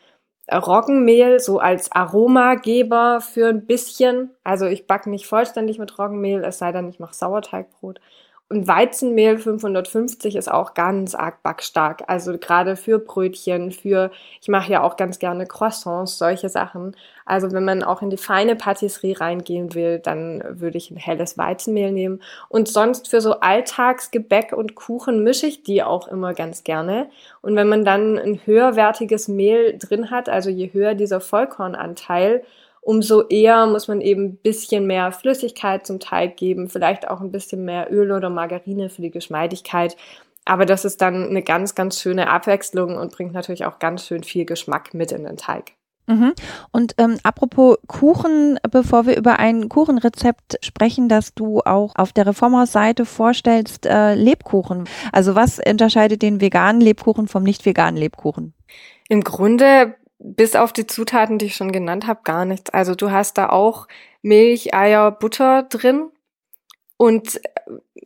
Roggenmehl 0.52 1.40
so 1.40 1.58
als 1.58 1.90
Aromageber 1.92 3.20
für 3.20 3.48
ein 3.48 3.66
bisschen. 3.66 4.30
Also 4.44 4.66
ich 4.66 4.86
backe 4.86 5.10
nicht 5.10 5.26
vollständig 5.26 5.78
mit 5.78 5.98
Roggenmehl, 5.98 6.44
es 6.44 6.58
sei 6.58 6.72
denn, 6.72 6.88
ich 6.88 7.00
mache 7.00 7.14
Sauerteigbrot. 7.14 8.00
Und 8.50 8.68
Weizenmehl 8.68 9.38
550 9.38 10.36
ist 10.36 10.50
auch 10.52 10.74
ganz 10.74 11.14
arg 11.14 11.42
backstark. 11.42 12.04
Also 12.08 12.36
gerade 12.36 12.76
für 12.76 12.98
Brötchen, 12.98 13.72
für, 13.72 14.10
ich 14.40 14.48
mache 14.48 14.70
ja 14.70 14.82
auch 14.82 14.96
ganz 14.96 15.18
gerne 15.18 15.46
Croissants, 15.46 16.18
solche 16.18 16.50
Sachen. 16.50 16.94
Also 17.24 17.52
wenn 17.52 17.64
man 17.64 17.82
auch 17.82 18.02
in 18.02 18.10
die 18.10 18.18
feine 18.18 18.54
Patisserie 18.54 19.18
reingehen 19.18 19.74
will, 19.74 19.98
dann 19.98 20.44
würde 20.46 20.76
ich 20.76 20.90
ein 20.90 20.98
helles 20.98 21.38
Weizenmehl 21.38 21.90
nehmen. 21.90 22.20
Und 22.50 22.68
sonst 22.68 23.08
für 23.08 23.22
so 23.22 23.40
Alltagsgebäck 23.40 24.52
und 24.52 24.74
Kuchen 24.74 25.24
mische 25.24 25.46
ich 25.46 25.62
die 25.62 25.82
auch 25.82 26.06
immer 26.06 26.34
ganz 26.34 26.64
gerne. 26.64 27.08
Und 27.40 27.56
wenn 27.56 27.68
man 27.68 27.84
dann 27.84 28.18
ein 28.18 28.40
höherwertiges 28.44 29.26
Mehl 29.26 29.78
drin 29.78 30.10
hat, 30.10 30.28
also 30.28 30.50
je 30.50 30.70
höher 30.70 30.94
dieser 30.94 31.22
Vollkornanteil, 31.22 32.44
umso 32.84 33.26
eher 33.28 33.66
muss 33.66 33.88
man 33.88 34.00
eben 34.00 34.24
ein 34.24 34.36
bisschen 34.36 34.86
mehr 34.86 35.10
Flüssigkeit 35.12 35.86
zum 35.86 36.00
Teig 36.00 36.36
geben, 36.36 36.68
vielleicht 36.68 37.08
auch 37.08 37.20
ein 37.20 37.32
bisschen 37.32 37.64
mehr 37.64 37.92
Öl 37.92 38.12
oder 38.12 38.30
Margarine 38.30 38.90
für 38.90 39.02
die 39.02 39.10
Geschmeidigkeit. 39.10 39.96
Aber 40.44 40.66
das 40.66 40.84
ist 40.84 41.00
dann 41.00 41.28
eine 41.28 41.42
ganz, 41.42 41.74
ganz 41.74 42.00
schöne 42.00 42.28
Abwechslung 42.28 42.96
und 42.96 43.12
bringt 43.12 43.32
natürlich 43.32 43.64
auch 43.64 43.78
ganz 43.78 44.06
schön 44.06 44.22
viel 44.22 44.44
Geschmack 44.44 44.92
mit 44.92 45.10
in 45.10 45.24
den 45.24 45.38
Teig. 45.38 45.72
Mhm. 46.06 46.34
Und 46.70 46.94
ähm, 46.98 47.18
apropos 47.22 47.78
Kuchen, 47.86 48.58
bevor 48.70 49.06
wir 49.06 49.16
über 49.16 49.38
ein 49.38 49.70
Kuchenrezept 49.70 50.58
sprechen, 50.62 51.08
das 51.08 51.34
du 51.34 51.60
auch 51.60 51.94
auf 51.96 52.12
der 52.12 52.26
Reformhaus-Seite 52.26 53.06
vorstellst, 53.06 53.86
äh, 53.86 54.14
Lebkuchen. 54.14 54.84
Also 55.12 55.34
was 55.34 55.58
unterscheidet 55.58 56.20
den 56.20 56.42
veganen 56.42 56.82
Lebkuchen 56.82 57.26
vom 57.26 57.42
nicht 57.42 57.64
veganen 57.64 57.96
Lebkuchen? 57.96 58.52
Im 59.08 59.22
Grunde, 59.22 59.94
bis 60.18 60.56
auf 60.56 60.72
die 60.72 60.86
Zutaten, 60.86 61.38
die 61.38 61.46
ich 61.46 61.56
schon 61.56 61.72
genannt 61.72 62.06
habe, 62.06 62.20
gar 62.24 62.44
nichts. 62.44 62.70
Also 62.70 62.94
du 62.94 63.10
hast 63.10 63.38
da 63.38 63.48
auch 63.50 63.88
Milch, 64.22 64.74
Eier, 64.74 65.10
Butter 65.10 65.64
drin 65.64 66.10
und 67.04 67.38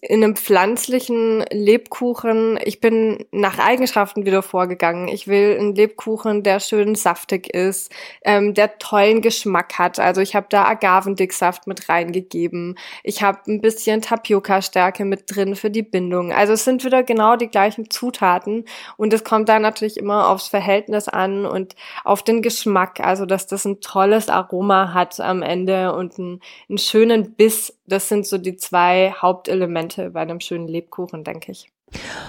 in 0.01 0.25
einem 0.25 0.37
pflanzlichen 0.37 1.45
Lebkuchen, 1.53 2.59
ich 2.65 2.81
bin 2.81 3.27
nach 3.31 3.59
Eigenschaften 3.59 4.27
wieder 4.27 4.43
vorgegangen. 4.43 5.09
Ich 5.09 5.29
will 5.29 5.57
einen 5.57 5.75
Lebkuchen, 5.75 6.43
der 6.43 6.59
schön 6.59 6.95
saftig 6.95 7.53
ist, 7.55 7.93
ähm, 8.25 8.55
der 8.55 8.79
tollen 8.79 9.23
Geschmack 9.23 9.79
hat. 9.79 9.99
Also 10.01 10.21
ich 10.21 10.35
habe 10.35 10.47
da 10.51 10.65
Agavendicksaft 10.67 11.67
mit 11.67 11.89
reingegeben. 11.89 12.77
Ich 13.05 13.23
habe 13.23 13.39
ein 13.49 13.61
bisschen 13.61 14.03
Tapioca-Stärke 14.03 15.05
mit 15.05 15.25
drin 15.27 15.57
für 15.57 15.71
die 15.71 15.83
Bindung. 15.83 16.33
Also 16.33 16.53
es 16.55 16.65
sind 16.65 16.85
wieder 16.85 17.03
genau 17.05 17.37
die 17.37 17.49
gleichen 17.49 17.91
Zutaten 17.91 18.65
und 18.97 19.13
es 19.13 19.25
kommt 19.25 19.49
da 19.49 19.59
natürlich 19.59 19.97
immer 19.97 20.29
aufs 20.29 20.49
Verhältnis 20.49 21.09
an 21.09 21.47
und 21.47 21.75
auf 22.05 22.23
den 22.23 22.43
Geschmack. 22.43 23.01
Also 23.01 23.27
dass 23.27 23.47
das 23.47 23.65
ein 23.65 23.81
tolles 23.81 24.29
Aroma 24.29 24.93
hat 24.93 25.21
am 25.21 25.43
Ende 25.43 25.93
und 25.95 26.19
einen, 26.19 26.41
einen 26.69 26.79
schönen 26.79 27.35
Biss. 27.35 27.78
Das 27.89 28.09
sind 28.09 28.25
so 28.25 28.39
die 28.39 28.55
zwei 28.57 29.11
Hauptelemente 29.11 30.03
Elemente 30.03 30.11
bei 30.13 30.21
einem 30.21 30.39
schönen 30.39 30.69
Lebkuchen, 30.69 31.25
denke 31.25 31.51
ich. 31.51 31.73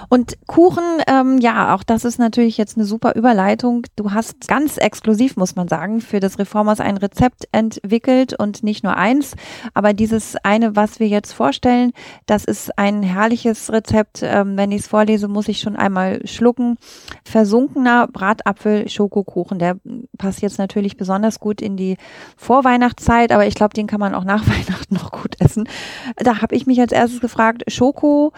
Und 0.08 0.36
Kuchen, 0.46 0.84
ähm, 1.06 1.38
ja, 1.38 1.74
auch 1.74 1.82
das 1.82 2.04
ist 2.04 2.18
natürlich 2.18 2.56
jetzt 2.56 2.76
eine 2.76 2.84
super 2.84 3.14
Überleitung. 3.14 3.86
Du 3.96 4.12
hast 4.12 4.48
ganz 4.48 4.76
exklusiv, 4.76 5.36
muss 5.36 5.56
man 5.56 5.68
sagen, 5.68 6.00
für 6.00 6.20
das 6.20 6.38
Reformers 6.38 6.80
ein 6.80 6.96
Rezept 6.96 7.48
entwickelt 7.52 8.34
und 8.38 8.62
nicht 8.62 8.82
nur 8.82 8.96
eins. 8.96 9.34
Aber 9.74 9.92
dieses 9.92 10.36
eine, 10.42 10.76
was 10.76 11.00
wir 11.00 11.08
jetzt 11.08 11.32
vorstellen, 11.32 11.92
das 12.26 12.44
ist 12.44 12.78
ein 12.78 13.02
herrliches 13.02 13.72
Rezept. 13.72 14.20
Ähm, 14.22 14.56
wenn 14.56 14.72
ich 14.72 14.82
es 14.82 14.88
vorlese, 14.88 15.28
muss 15.28 15.48
ich 15.48 15.60
schon 15.60 15.76
einmal 15.76 16.26
schlucken. 16.26 16.76
Versunkener 17.24 18.08
Bratapfel-Schokokuchen. 18.08 19.58
Der 19.58 19.76
passt 20.18 20.42
jetzt 20.42 20.58
natürlich 20.58 20.96
besonders 20.96 21.40
gut 21.40 21.60
in 21.60 21.76
die 21.76 21.96
Vorweihnachtszeit, 22.36 23.32
aber 23.32 23.46
ich 23.46 23.54
glaube, 23.54 23.74
den 23.74 23.86
kann 23.86 24.00
man 24.00 24.14
auch 24.14 24.24
nach 24.24 24.46
Weihnachten 24.46 24.94
noch 24.94 25.12
gut 25.12 25.40
essen. 25.40 25.68
Da 26.16 26.40
habe 26.40 26.54
ich 26.54 26.66
mich 26.66 26.80
als 26.80 26.92
erstes 26.92 27.20
gefragt, 27.20 27.64
Schoko, 27.68 28.32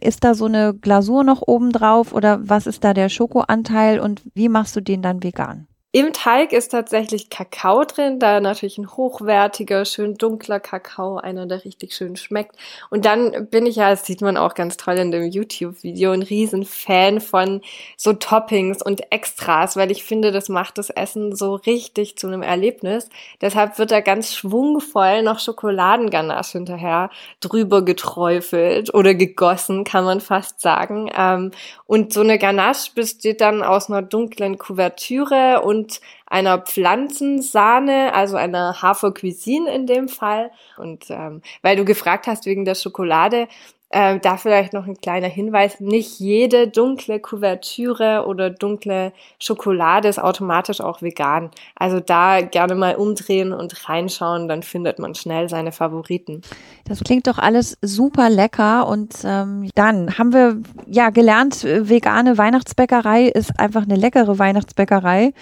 ist 0.00 0.24
da 0.24 0.34
so 0.34 0.46
eine 0.46 0.74
Glasur 0.74 1.24
noch 1.24 1.42
oben 1.46 1.72
drauf 1.72 2.12
oder 2.12 2.48
was 2.48 2.66
ist 2.66 2.84
da 2.84 2.94
der 2.94 3.08
Schokoanteil 3.08 4.00
und 4.00 4.22
wie 4.34 4.48
machst 4.48 4.76
du 4.76 4.80
den 4.80 5.02
dann 5.02 5.22
vegan? 5.22 5.66
Im 5.92 6.12
Teig 6.12 6.52
ist 6.52 6.68
tatsächlich 6.68 7.30
Kakao 7.30 7.82
drin, 7.82 8.20
da 8.20 8.38
natürlich 8.38 8.78
ein 8.78 8.92
hochwertiger, 8.92 9.84
schön 9.84 10.14
dunkler 10.14 10.60
Kakao, 10.60 11.16
einer, 11.16 11.46
der 11.46 11.64
richtig 11.64 11.94
schön 11.94 12.14
schmeckt. 12.14 12.54
Und 12.90 13.04
dann 13.06 13.48
bin 13.50 13.66
ich 13.66 13.74
ja, 13.74 13.90
das 13.90 14.06
sieht 14.06 14.20
man 14.20 14.36
auch 14.36 14.54
ganz 14.54 14.76
toll 14.76 14.94
in 14.98 15.10
dem 15.10 15.24
YouTube-Video, 15.24 16.12
ein 16.12 16.22
riesen 16.22 16.64
Fan 16.64 17.20
von 17.20 17.60
so 17.96 18.12
Toppings 18.12 18.82
und 18.82 19.10
Extras, 19.10 19.76
weil 19.76 19.90
ich 19.90 20.04
finde, 20.04 20.30
das 20.30 20.48
macht 20.48 20.78
das 20.78 20.90
Essen 20.90 21.34
so 21.34 21.56
richtig 21.56 22.16
zu 22.16 22.28
einem 22.28 22.42
Erlebnis. 22.42 23.08
Deshalb 23.40 23.76
wird 23.80 23.90
da 23.90 24.00
ganz 24.00 24.32
schwungvoll 24.32 25.24
noch 25.24 25.40
Schokoladenganache 25.40 26.52
hinterher 26.52 27.10
drüber 27.40 27.84
geträufelt 27.84 28.94
oder 28.94 29.14
gegossen, 29.14 29.82
kann 29.82 30.04
man 30.04 30.20
fast 30.20 30.60
sagen. 30.60 31.10
Ähm, 31.16 31.50
und 31.86 32.12
so 32.12 32.20
eine 32.20 32.38
Ganache 32.38 32.92
besteht 32.94 33.40
dann 33.40 33.64
aus 33.64 33.90
einer 33.90 34.02
dunklen 34.02 34.56
Kuvertüre 34.56 35.62
und 35.62 35.79
und 35.80 36.00
einer 36.26 36.58
Pflanzensahne, 36.58 38.12
also 38.14 38.36
einer 38.36 38.82
Hafercuisine 38.82 39.72
in 39.72 39.86
dem 39.86 40.08
Fall. 40.08 40.50
Und 40.76 41.06
ähm, 41.10 41.42
weil 41.62 41.76
du 41.76 41.84
gefragt 41.84 42.26
hast 42.26 42.46
wegen 42.46 42.64
der 42.64 42.74
Schokolade, 42.74 43.48
äh, 43.90 44.20
da 44.20 44.36
vielleicht 44.36 44.72
noch 44.72 44.86
ein 44.86 44.96
kleiner 45.00 45.26
Hinweis, 45.26 45.80
nicht 45.80 46.20
jede 46.20 46.68
dunkle 46.68 47.18
Kuvertüre 47.18 48.24
oder 48.26 48.48
dunkle 48.48 49.12
Schokolade 49.40 50.08
ist 50.08 50.20
automatisch 50.20 50.80
auch 50.80 51.02
vegan. 51.02 51.50
Also 51.74 51.98
da 51.98 52.40
gerne 52.40 52.76
mal 52.76 52.94
umdrehen 52.94 53.52
und 53.52 53.88
reinschauen, 53.88 54.46
dann 54.46 54.62
findet 54.62 55.00
man 55.00 55.16
schnell 55.16 55.48
seine 55.48 55.72
Favoriten. 55.72 56.42
Das 56.84 57.02
klingt 57.02 57.26
doch 57.26 57.38
alles 57.38 57.78
super 57.82 58.30
lecker 58.30 58.86
und 58.86 59.16
ähm, 59.24 59.68
dann 59.74 60.16
haben 60.18 60.32
wir 60.32 60.58
ja 60.86 61.10
gelernt, 61.10 61.64
vegane 61.64 62.38
Weihnachtsbäckerei 62.38 63.24
ist 63.24 63.58
einfach 63.58 63.82
eine 63.82 63.96
leckere 63.96 64.38
Weihnachtsbäckerei 64.38 65.32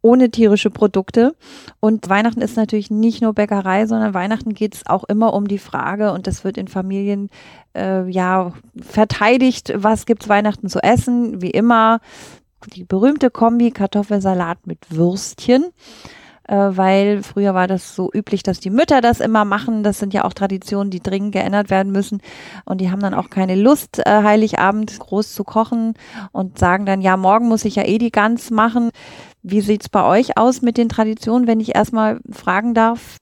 ohne 0.00 0.30
tierische 0.30 0.70
Produkte 0.70 1.34
und 1.80 2.08
Weihnachten 2.08 2.40
ist 2.40 2.56
natürlich 2.56 2.90
nicht 2.90 3.20
nur 3.20 3.34
Bäckerei, 3.34 3.86
sondern 3.86 4.14
Weihnachten 4.14 4.54
geht 4.54 4.76
es 4.76 4.86
auch 4.86 5.04
immer 5.04 5.34
um 5.34 5.46
die 5.46 5.58
Frage 5.58 6.12
und 6.12 6.26
das 6.26 6.44
wird 6.44 6.56
in 6.56 6.68
Familien 6.68 7.28
äh, 7.78 8.08
ja 8.08 8.52
verteidigt, 8.80 9.72
was 9.74 10.06
gibt's 10.06 10.28
Weihnachten 10.28 10.68
zu 10.68 10.80
essen, 10.82 11.40
wie 11.40 11.50
immer 11.50 12.00
die 12.74 12.84
berühmte 12.84 13.30
Kombi 13.30 13.70
Kartoffelsalat 13.70 14.66
mit 14.66 14.78
Würstchen 14.90 15.66
äh, 16.48 16.56
weil 16.56 17.22
früher 17.22 17.54
war 17.54 17.66
das 17.66 17.94
so 17.94 18.10
üblich, 18.12 18.42
dass 18.42 18.58
die 18.58 18.70
Mütter 18.70 19.00
das 19.00 19.20
immer 19.20 19.44
machen. 19.44 19.82
Das 19.82 19.98
sind 19.98 20.14
ja 20.14 20.24
auch 20.24 20.32
Traditionen, 20.32 20.90
die 20.90 21.00
dringend 21.00 21.32
geändert 21.32 21.70
werden 21.70 21.92
müssen. 21.92 22.20
Und 22.64 22.80
die 22.80 22.90
haben 22.90 23.00
dann 23.00 23.14
auch 23.14 23.30
keine 23.30 23.54
Lust, 23.54 23.98
äh, 23.98 24.22
Heiligabend 24.22 24.98
groß 24.98 25.34
zu 25.34 25.44
kochen 25.44 25.94
und 26.32 26.58
sagen 26.58 26.86
dann, 26.86 27.00
ja, 27.02 27.16
morgen 27.16 27.48
muss 27.48 27.64
ich 27.64 27.76
ja 27.76 27.84
eh 27.84 27.98
die 27.98 28.10
Gans 28.10 28.50
machen. 28.50 28.90
Wie 29.42 29.60
sieht's 29.60 29.88
bei 29.88 30.04
euch 30.04 30.36
aus 30.36 30.62
mit 30.62 30.78
den 30.78 30.88
Traditionen, 30.88 31.46
wenn 31.46 31.60
ich 31.60 31.74
erstmal 31.76 32.20
fragen 32.30 32.74
darf? 32.74 33.18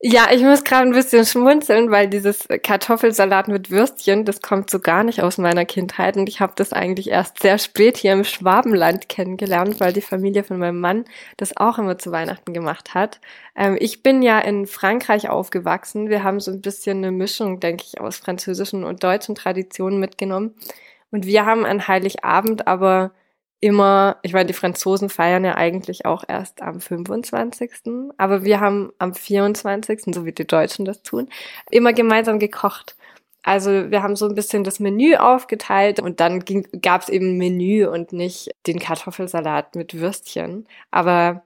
Ja, 0.00 0.28
ich 0.30 0.42
muss 0.42 0.62
gerade 0.62 0.86
ein 0.88 0.92
bisschen 0.92 1.26
schmunzeln, 1.26 1.90
weil 1.90 2.08
dieses 2.08 2.46
Kartoffelsalat 2.62 3.48
mit 3.48 3.70
Würstchen, 3.72 4.24
das 4.24 4.40
kommt 4.42 4.70
so 4.70 4.78
gar 4.78 5.02
nicht 5.02 5.22
aus 5.24 5.38
meiner 5.38 5.64
Kindheit 5.64 6.16
und 6.16 6.28
ich 6.28 6.40
habe 6.40 6.52
das 6.54 6.72
eigentlich 6.72 7.10
erst 7.10 7.40
sehr 7.42 7.58
spät 7.58 7.96
hier 7.96 8.12
im 8.12 8.22
Schwabenland 8.22 9.08
kennengelernt, 9.08 9.80
weil 9.80 9.92
die 9.92 10.00
Familie 10.00 10.44
von 10.44 10.58
meinem 10.58 10.78
Mann 10.78 11.04
das 11.36 11.56
auch 11.56 11.78
immer 11.78 11.98
zu 11.98 12.12
Weihnachten 12.12 12.52
gemacht 12.54 12.94
hat. 12.94 13.20
Ähm, 13.56 13.76
ich 13.80 14.04
bin 14.04 14.22
ja 14.22 14.38
in 14.38 14.68
Frankreich 14.68 15.28
aufgewachsen. 15.28 16.08
Wir 16.08 16.22
haben 16.22 16.38
so 16.38 16.52
ein 16.52 16.60
bisschen 16.60 16.98
eine 16.98 17.10
Mischung, 17.10 17.58
denke 17.58 17.82
ich, 17.84 18.00
aus 18.00 18.18
französischen 18.18 18.84
und 18.84 19.02
deutschen 19.02 19.34
Traditionen 19.34 19.98
mitgenommen. 19.98 20.54
Und 21.10 21.26
wir 21.26 21.44
haben 21.44 21.66
an 21.66 21.88
Heiligabend 21.88 22.68
aber 22.68 23.10
immer, 23.60 24.18
ich 24.22 24.32
meine, 24.32 24.46
die 24.46 24.52
Franzosen 24.52 25.08
feiern 25.08 25.44
ja 25.44 25.56
eigentlich 25.56 26.06
auch 26.06 26.24
erst 26.26 26.62
am 26.62 26.80
25. 26.80 27.70
Aber 28.16 28.44
wir 28.44 28.60
haben 28.60 28.92
am 28.98 29.14
24., 29.14 30.14
so 30.14 30.24
wie 30.24 30.32
die 30.32 30.46
Deutschen 30.46 30.84
das 30.84 31.02
tun, 31.02 31.28
immer 31.70 31.92
gemeinsam 31.92 32.38
gekocht. 32.38 32.96
Also 33.42 33.90
wir 33.90 34.02
haben 34.02 34.16
so 34.16 34.26
ein 34.26 34.34
bisschen 34.34 34.64
das 34.64 34.80
Menü 34.80 35.16
aufgeteilt 35.16 36.00
und 36.00 36.20
dann 36.20 36.44
gab 36.82 37.02
es 37.02 37.08
eben 37.08 37.38
Menü 37.38 37.86
und 37.86 38.12
nicht 38.12 38.50
den 38.66 38.78
Kartoffelsalat 38.78 39.74
mit 39.74 39.94
Würstchen. 39.94 40.66
Aber 40.90 41.42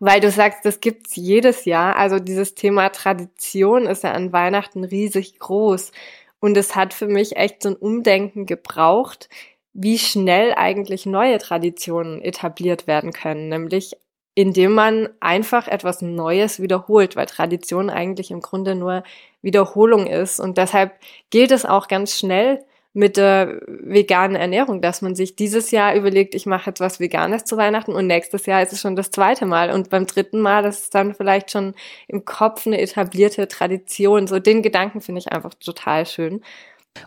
weil 0.00 0.20
du 0.20 0.30
sagst, 0.30 0.64
das 0.64 0.80
gibt's 0.80 1.14
jedes 1.14 1.66
Jahr. 1.66 1.96
Also 1.96 2.18
dieses 2.18 2.54
Thema 2.54 2.88
Tradition 2.88 3.86
ist 3.86 4.02
ja 4.02 4.12
an 4.12 4.32
Weihnachten 4.32 4.82
riesig 4.82 5.38
groß. 5.38 5.92
Und 6.40 6.56
es 6.56 6.74
hat 6.74 6.94
für 6.94 7.06
mich 7.06 7.36
echt 7.36 7.62
so 7.62 7.68
ein 7.68 7.76
Umdenken 7.76 8.46
gebraucht, 8.46 9.28
wie 9.72 9.98
schnell 9.98 10.54
eigentlich 10.54 11.06
neue 11.06 11.38
Traditionen 11.38 12.20
etabliert 12.22 12.86
werden 12.86 13.12
können, 13.12 13.48
nämlich 13.48 13.96
indem 14.34 14.72
man 14.72 15.08
einfach 15.20 15.68
etwas 15.68 16.02
Neues 16.02 16.60
wiederholt, 16.60 17.16
weil 17.16 17.26
Tradition 17.26 17.90
eigentlich 17.90 18.30
im 18.30 18.40
Grunde 18.40 18.74
nur 18.74 19.02
Wiederholung 19.42 20.06
ist. 20.06 20.40
Und 20.40 20.56
deshalb 20.56 20.92
gilt 21.30 21.50
es 21.50 21.66
auch 21.66 21.88
ganz 21.88 22.18
schnell 22.18 22.64
mit 22.92 23.16
der 23.16 23.60
veganen 23.68 24.36
Ernährung, 24.36 24.82
dass 24.82 25.00
man 25.00 25.14
sich 25.14 25.36
dieses 25.36 25.70
Jahr 25.70 25.94
überlegt, 25.94 26.34
ich 26.34 26.46
mache 26.46 26.70
jetzt 26.70 26.80
was 26.80 26.98
Veganes 26.98 27.44
zu 27.44 27.56
Weihnachten 27.56 27.92
und 27.92 28.08
nächstes 28.08 28.46
Jahr 28.46 28.62
ist 28.62 28.72
es 28.72 28.80
schon 28.80 28.96
das 28.96 29.12
zweite 29.12 29.46
Mal 29.46 29.70
und 29.70 29.90
beim 29.90 30.06
dritten 30.06 30.40
Mal 30.40 30.64
das 30.64 30.82
ist 30.82 30.94
dann 30.94 31.14
vielleicht 31.14 31.52
schon 31.52 31.74
im 32.08 32.24
Kopf 32.24 32.66
eine 32.66 32.80
etablierte 32.80 33.46
Tradition. 33.46 34.26
So 34.26 34.40
den 34.40 34.62
Gedanken 34.62 35.00
finde 35.00 35.20
ich 35.20 35.30
einfach 35.30 35.54
total 35.54 36.04
schön. 36.04 36.42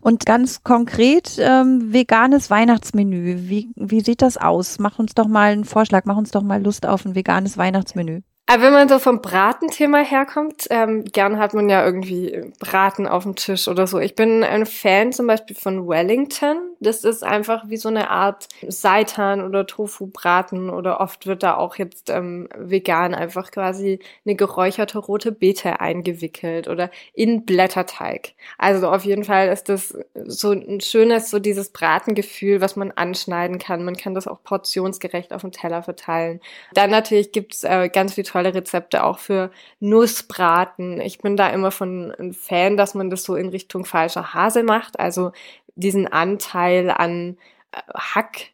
Und 0.02 0.26
ganz 0.26 0.64
konkret 0.64 1.38
ähm, 1.40 1.94
veganes 1.94 2.50
Weihnachtsmenü. 2.50 3.50
Wie, 3.50 3.70
wie 3.76 4.02
sieht 4.02 4.22
das 4.22 4.38
aus? 4.38 4.80
Mach 4.80 5.00
uns 5.00 5.14
doch 5.14 5.28
mal 5.28 5.52
einen 5.52 5.66
Vorschlag, 5.66 6.06
mach 6.06 6.18
uns 6.18 6.32
doch 6.32 6.44
mal 6.44 6.62
Lust 6.62 6.86
auf 6.86 7.06
ein 7.06 7.16
veganes 7.16 7.58
Weihnachtsmenü. 7.58 8.22
Aber 8.46 8.64
wenn 8.64 8.74
man 8.74 8.90
so 8.90 9.00
vom 9.00 9.22
Bratenthema 9.22 10.00
herkommt, 10.00 10.68
ähm, 10.70 11.06
gern 11.06 11.40
hat 11.40 11.54
man 11.54 11.70
ja 11.70 11.86
irgendwie 11.86 12.52
Braten 12.60 13.08
auf 13.08 13.24
dem 13.24 13.38
Tisch 13.38 13.70
oder 13.70 13.88
so. 13.88 14.00
Ich 14.00 14.16
bin 14.16 14.44
ein 14.44 14.66
Fan 14.66 15.14
zum 15.14 15.28
Beispiel 15.28 15.56
von 15.56 15.88
Wellington. 15.88 16.58
Das 16.82 17.06
ist 17.06 17.24
einfach 17.24 17.70
wie 17.70 17.78
so 17.78 17.88
eine 17.88 18.10
Art 18.10 18.50
Seitan 18.68 19.42
oder 19.42 19.66
Tofu-Braten 19.66 20.70
oder 20.70 21.00
oft 21.00 21.26
wird 21.26 21.42
da 21.42 21.56
auch 21.56 21.78
jetzt 21.78 22.10
ähm, 22.10 22.50
vegan 22.58 23.16
einfach 23.16 23.50
quasi 23.50 24.00
eine 24.26 24.36
geräucherte 24.36 24.98
rote 25.00 25.32
Beete 25.32 25.80
eingewickelt 25.80 26.68
oder 26.68 26.92
in 27.14 27.46
Blätterteig. 27.46 28.34
Also 28.58 28.90
auf 28.90 29.06
jeden 29.06 29.24
Fall 29.24 29.48
ist 29.48 29.70
das 29.70 29.98
so 30.26 30.52
ein 30.52 30.82
schönes, 30.82 31.30
so 31.30 31.40
dieses 31.40 31.70
Bratengefühl, 31.70 32.60
was 32.60 32.76
man 32.76 32.92
anschneiden 32.92 33.58
kann. 33.58 33.86
Man 33.86 33.96
kann 33.96 34.14
das 34.14 34.28
auch 34.28 34.44
portionsgerecht 34.44 35.32
auf 35.32 35.42
dem 35.42 35.54
Teller 35.54 35.82
verteilen. 35.82 36.42
Dann 36.74 36.90
natürlich 36.90 37.32
gibt's 37.32 37.64
äh, 37.64 37.88
ganz 37.88 38.16
viele 38.16 38.33
tolle 38.34 38.54
Rezepte 38.54 39.04
auch 39.04 39.20
für 39.20 39.52
Nussbraten. 39.80 41.00
Ich 41.02 41.20
bin 41.20 41.38
da 41.38 41.50
immer 41.50 41.72
von 41.72 42.12
ein 42.20 42.34
Fan, 42.34 42.78
dass 42.78 42.96
man 42.96 43.10
das 43.10 43.24
so 43.24 43.36
in 43.36 43.50
Richtung 43.50 43.86
falscher 43.86 44.34
Hase 44.34 44.64
macht. 44.64 45.00
Also 45.00 45.32
diesen 45.76 46.08
Anteil 46.08 46.90
an 46.92 47.38
äh, 47.72 47.78
Hack 47.96 48.53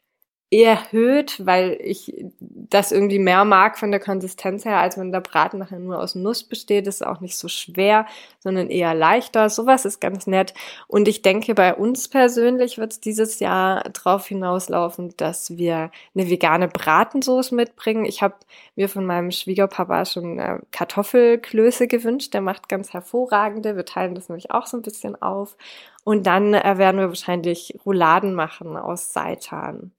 erhöht, 0.52 1.46
weil 1.46 1.78
ich 1.80 2.26
das 2.40 2.92
irgendwie 2.92 3.20
mehr 3.20 3.46
mag 3.46 3.78
von 3.78 3.92
der 3.92 4.00
Konsistenz 4.00 4.66
her, 4.66 4.80
als 4.80 4.98
wenn 4.98 5.12
der 5.12 5.22
Braten 5.22 5.60
nachher 5.60 5.78
nur 5.78 6.00
aus 6.00 6.16
Nuss 6.16 6.44
besteht. 6.44 6.88
Das 6.88 6.96
ist 6.96 7.06
auch 7.06 7.20
nicht 7.20 7.38
so 7.38 7.48
schwer, 7.48 8.08
sondern 8.40 8.70
eher 8.70 8.96
leichter. 8.96 9.50
Sowas 9.50 9.86
ist 9.86 10.02
ganz 10.02 10.26
nett. 10.26 10.56
Und 10.88 11.08
ich 11.08 11.22
denke, 11.22 11.54
bei 11.54 11.76
uns 11.76 12.08
persönlich 12.08 12.80
wird 12.80 12.94
es 12.94 13.00
dieses 13.00 13.40
Jahr 13.40 13.84
darauf 13.90 14.26
hinauslaufen, 14.28 15.14
dass 15.18 15.58
wir 15.58 15.92
eine 16.16 16.30
vegane 16.30 16.68
Bratensauce 16.68 17.52
mitbringen. 17.52 18.06
Ich 18.06 18.24
habe 18.24 18.36
mir 18.76 18.90
von 18.90 19.06
meinem 19.06 19.30
Schwiegerpapa 19.30 20.06
schon 20.06 20.40
äh, 20.40 20.60
Kartoffelklöße 20.72 21.88
gewünscht. 21.88 22.34
Der 22.34 22.42
macht 22.42 22.70
ganz 22.70 22.92
hervorragende. 22.94 23.76
Wir 23.76 23.86
teilen 23.86 24.16
das 24.16 24.30
nämlich 24.30 24.50
auch 24.50 24.66
so 24.66 24.78
ein 24.78 24.84
bisschen 24.84 25.22
auf. 25.22 25.58
Und 26.04 26.26
dann 26.26 26.56
äh, 26.56 26.80
werden 26.80 27.00
wir 27.00 27.10
wahrscheinlich 27.10 27.78
Rouladen 27.86 28.34
machen 28.34 28.78
aus 28.78 29.14
Seitan. 29.14 29.92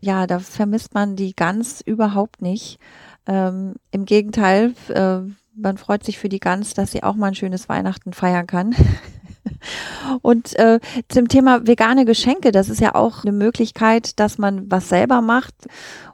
Ja, 0.00 0.26
da 0.26 0.38
vermisst 0.38 0.94
man 0.94 1.16
die 1.16 1.34
Gans 1.34 1.80
überhaupt 1.80 2.40
nicht. 2.40 2.78
Ähm, 3.26 3.74
Im 3.90 4.04
Gegenteil, 4.04 4.74
äh, 4.88 5.20
man 5.54 5.76
freut 5.76 6.04
sich 6.04 6.18
für 6.18 6.28
die 6.28 6.38
Gans, 6.38 6.74
dass 6.74 6.92
sie 6.92 7.02
auch 7.02 7.14
mal 7.14 7.28
ein 7.28 7.34
schönes 7.34 7.68
Weihnachten 7.68 8.12
feiern 8.12 8.46
kann. 8.46 8.74
Und 10.22 10.58
äh, 10.58 10.80
zum 11.08 11.28
Thema 11.28 11.66
vegane 11.66 12.04
Geschenke, 12.04 12.52
das 12.52 12.68
ist 12.68 12.80
ja 12.80 12.94
auch 12.94 13.24
eine 13.24 13.32
Möglichkeit, 13.32 14.18
dass 14.20 14.38
man 14.38 14.70
was 14.70 14.88
selber 14.88 15.20
macht. 15.20 15.54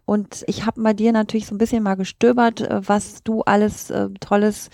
Und 0.06 0.44
ich 0.46 0.66
habe 0.66 0.82
bei 0.82 0.92
dir 0.92 1.12
natürlich 1.12 1.46
so 1.46 1.54
ein 1.54 1.58
bisschen 1.58 1.82
mal 1.82 1.94
gestöbert, 1.94 2.60
äh, 2.60 2.86
was 2.86 3.22
du 3.22 3.42
alles 3.42 3.90
äh, 3.90 4.08
Tolles 4.20 4.68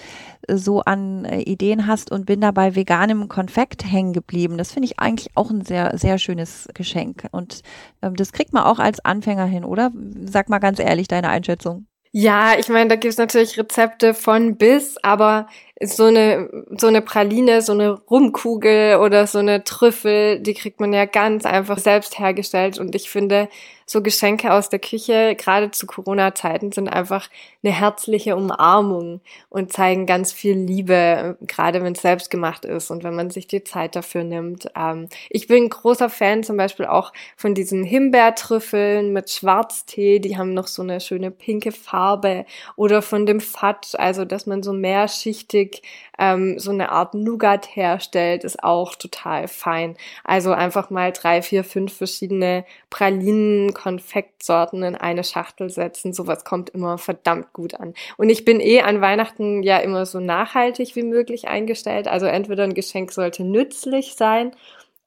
äh, 0.49 0.57
so 0.57 0.81
an 0.81 1.25
äh, 1.25 1.43
Ideen 1.43 1.87
hast 1.87 2.11
und 2.11 2.27
bin 2.27 2.41
dabei 2.41 2.75
veganem 2.75 3.29
Konfekt 3.29 3.85
hängen 3.85 4.13
geblieben. 4.13 4.59
Das 4.59 4.73
finde 4.73 4.87
ich 4.87 4.99
eigentlich 4.99 5.31
auch 5.37 5.51
ein 5.51 5.65
sehr, 5.65 5.97
sehr 5.99 6.19
schönes 6.19 6.69
Geschenk. 6.75 7.29
Und 7.31 7.63
ähm, 8.03 8.17
das 8.17 8.33
kriegt 8.33 8.53
man 8.53 8.65
auch 8.65 8.81
als 8.81 9.05
Anfänger 9.05 9.47
hin, 9.47 9.65
oder? 9.65 9.93
Sag 10.25 10.49
mal 10.49 10.59
ganz 10.59 10.81
ehrlich 10.81 11.07
deine 11.07 11.29
Einschätzung. 11.29 11.87
Ja, 12.13 12.59
ich 12.59 12.69
meine, 12.69 12.89
da 12.89 12.97
gibt's 12.97 13.19
natürlich 13.19 13.57
Rezepte 13.57 14.15
von 14.15 14.57
bis, 14.57 14.97
aber 15.03 15.47
so 15.83 16.05
eine, 16.05 16.49
so 16.77 16.89
eine 16.89 17.01
Praline, 17.01 17.63
so 17.63 17.73
eine 17.73 17.93
Rumkugel 17.93 18.97
oder 18.97 19.27
so 19.27 19.39
eine 19.39 19.65
Trüffel, 19.65 20.41
die 20.41 20.55
kriegt 20.55 20.79
man 20.79 20.93
ja 20.93 21.07
ganz 21.07 21.47
einfach 21.47 21.79
selbst 21.79 22.19
hergestellt. 22.19 22.79
Und 22.79 22.95
ich 22.95 23.09
finde, 23.09 23.49
so 23.91 24.03
Geschenke 24.03 24.53
aus 24.53 24.69
der 24.69 24.79
Küche, 24.79 25.35
gerade 25.37 25.73
zu 25.73 25.87
Corona-Zeiten, 25.87 26.71
sind 26.71 26.89
einfach 26.89 27.29
eine 27.65 27.73
herzliche 27.73 28.37
Umarmung 28.37 29.21
und 29.49 29.73
zeigen 29.73 30.07
ganz 30.07 30.33
viel 30.33 30.57
Liebe, 30.57 31.37
gerade 31.41 31.83
wenn 31.83 31.95
es 31.95 32.03
selbst 32.03 32.31
gemacht 32.31 32.65
ist 32.65 32.91
und 32.91 33.03
wenn 33.03 33.17
man 33.17 33.31
sich 33.31 33.49
die 33.49 33.65
Zeit 33.65 33.97
dafür 33.97 34.23
nimmt. 34.23 34.71
Ähm, 34.77 35.09
ich 35.29 35.49
bin 35.49 35.69
großer 35.69 36.09
Fan 36.09 36.45
zum 36.45 36.57
Beispiel 36.57 36.87
auch 36.87 37.13
von 37.37 37.55
diesen 37.55 37.83
Himbeertrüffeln 37.83 39.13
mit 39.13 39.31
Schwarztee, 39.31 40.21
die 40.21 40.39
haben 40.39 40.55
noch 40.55 40.69
so 40.69 40.83
eine 40.83 41.01
schöne 41.01 41.33
pinke 41.33 41.73
Farbe 41.73 42.45
oder 42.77 43.03
von 43.03 43.27
dem 43.27 43.41
Fat, 43.41 43.99
also 43.99 44.25
dass 44.25 44.47
man 44.47 44.63
so 44.63 44.73
mehrschichtig 44.73 45.70
ähm, 46.19 46.59
so 46.59 46.71
eine 46.71 46.91
Art 46.91 47.15
Nougat 47.15 47.75
herstellt, 47.75 48.45
ist 48.45 48.63
auch 48.63 48.95
total 48.95 49.49
fein. 49.49 49.97
Also 50.25 50.53
einfach 50.53 50.91
mal 50.91 51.13
drei, 51.13 51.43
vier, 51.43 51.65
fünf 51.65 51.97
verschiedene 51.97 52.65
Pralinen, 52.91 53.75
Konfektsorten 53.75 54.83
in 54.83 54.97
eine 54.97 55.25
Schachtel 55.25 55.71
setzen. 55.71 56.13
Sowas 56.13 56.45
kommt 56.45 56.71
immer 56.71 56.99
verdammt 56.99 57.53
gut 57.53 57.75
an. 57.75 57.95
Und 58.17 58.31
ich 58.31 58.45
bin 58.45 58.61
eh 58.61 58.83
an 58.83 59.01
Weihnachten 59.01 59.63
ja 59.63 59.79
immer 59.79 60.07
so 60.07 60.21
nachhaltig 60.21 60.97
wie 60.97 61.03
möglich 61.03 61.49
eingestellt. 61.49 62.09
Also 62.09 62.27
entweder 62.27 62.65
ein 62.65 62.75
Geschenk 62.75 63.13
sollte 63.13 63.45
nützlich 63.45 64.15
sein 64.17 64.53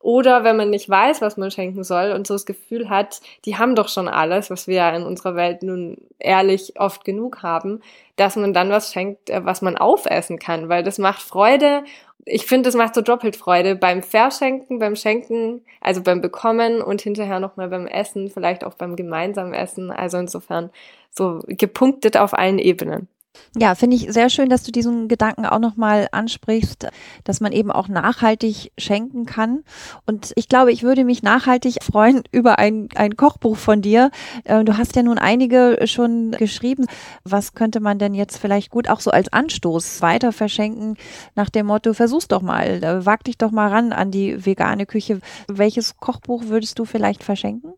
oder 0.03 0.43
wenn 0.43 0.57
man 0.57 0.69
nicht 0.69 0.89
weiß, 0.89 1.21
was 1.21 1.37
man 1.37 1.49
schenken 1.49 1.85
soll 1.85 2.11
und 2.11 2.27
so 2.27 2.33
das 2.33 2.45
Gefühl 2.45 2.89
hat, 2.89 3.21
die 3.45 3.57
haben 3.57 3.73
doch 3.73 3.87
schon 3.87 4.09
alles, 4.09 4.49
was 4.49 4.67
wir 4.67 4.75
ja 4.75 4.89
in 4.93 5.03
unserer 5.03 5.35
Welt 5.35 5.63
nun 5.63 5.97
ehrlich 6.19 6.77
oft 6.77 7.05
genug 7.05 7.41
haben, 7.41 7.79
dass 8.17 8.35
man 8.35 8.53
dann 8.53 8.69
was 8.69 8.91
schenkt, 8.91 9.29
äh, 9.29 9.45
was 9.45 9.61
man 9.61 9.77
aufessen 9.77 10.39
kann, 10.39 10.67
weil 10.67 10.83
das 10.83 10.97
macht 10.97 11.21
Freude. 11.21 11.85
Ich 12.25 12.45
finde, 12.45 12.67
das 12.67 12.75
macht 12.75 12.95
so 12.95 13.01
doppelt 13.01 13.37
Freude 13.37 13.75
beim 13.75 14.03
Verschenken, 14.03 14.77
beim 14.77 14.97
Schenken, 14.97 15.61
also 15.79 16.03
beim 16.03 16.19
Bekommen 16.19 16.81
und 16.81 17.01
hinterher 17.01 17.39
nochmal 17.39 17.69
beim 17.69 17.87
Essen, 17.87 18.29
vielleicht 18.29 18.65
auch 18.65 18.73
beim 18.73 18.97
gemeinsamen 18.97 19.53
Essen. 19.53 19.89
Also 19.89 20.17
insofern 20.17 20.69
so 21.11 21.39
gepunktet 21.47 22.17
auf 22.17 22.33
allen 22.33 22.59
Ebenen. 22.59 23.07
Ja, 23.55 23.75
finde 23.75 23.95
ich 23.95 24.11
sehr 24.11 24.31
schön, 24.31 24.49
dass 24.49 24.63
du 24.63 24.71
diesen 24.71 25.07
Gedanken 25.07 25.45
auch 25.45 25.59
nochmal 25.59 26.07
ansprichst, 26.11 26.87
dass 27.23 27.39
man 27.39 27.51
eben 27.51 27.71
auch 27.71 27.87
nachhaltig 27.87 28.71
schenken 28.79 29.27
kann. 29.27 29.63
Und 30.07 30.33
ich 30.35 30.49
glaube, 30.49 30.71
ich 30.71 30.81
würde 30.81 31.03
mich 31.03 31.21
nachhaltig 31.21 31.83
freuen 31.83 32.23
über 32.31 32.57
ein, 32.57 32.89
ein 32.95 33.15
Kochbuch 33.15 33.57
von 33.57 33.83
dir. 33.83 34.09
Äh, 34.43 34.63
du 34.63 34.77
hast 34.77 34.95
ja 34.95 35.03
nun 35.03 35.19
einige 35.19 35.79
schon 35.85 36.31
geschrieben. 36.31 36.87
Was 37.23 37.53
könnte 37.53 37.79
man 37.79 37.99
denn 37.99 38.15
jetzt 38.15 38.37
vielleicht 38.37 38.71
gut 38.71 38.89
auch 38.89 38.99
so 38.99 39.11
als 39.11 39.31
Anstoß 39.31 40.01
weiter 40.01 40.31
verschenken 40.31 40.97
nach 41.35 41.51
dem 41.51 41.67
Motto, 41.67 41.93
versuch's 41.93 42.27
doch 42.27 42.41
mal, 42.41 42.83
äh, 42.83 43.05
wag 43.05 43.23
dich 43.23 43.37
doch 43.37 43.51
mal 43.51 43.69
ran 43.69 43.93
an 43.93 44.09
die 44.09 44.45
vegane 44.45 44.87
Küche. 44.87 45.19
Welches 45.47 45.97
Kochbuch 45.97 46.45
würdest 46.47 46.79
du 46.79 46.85
vielleicht 46.85 47.23
verschenken? 47.23 47.73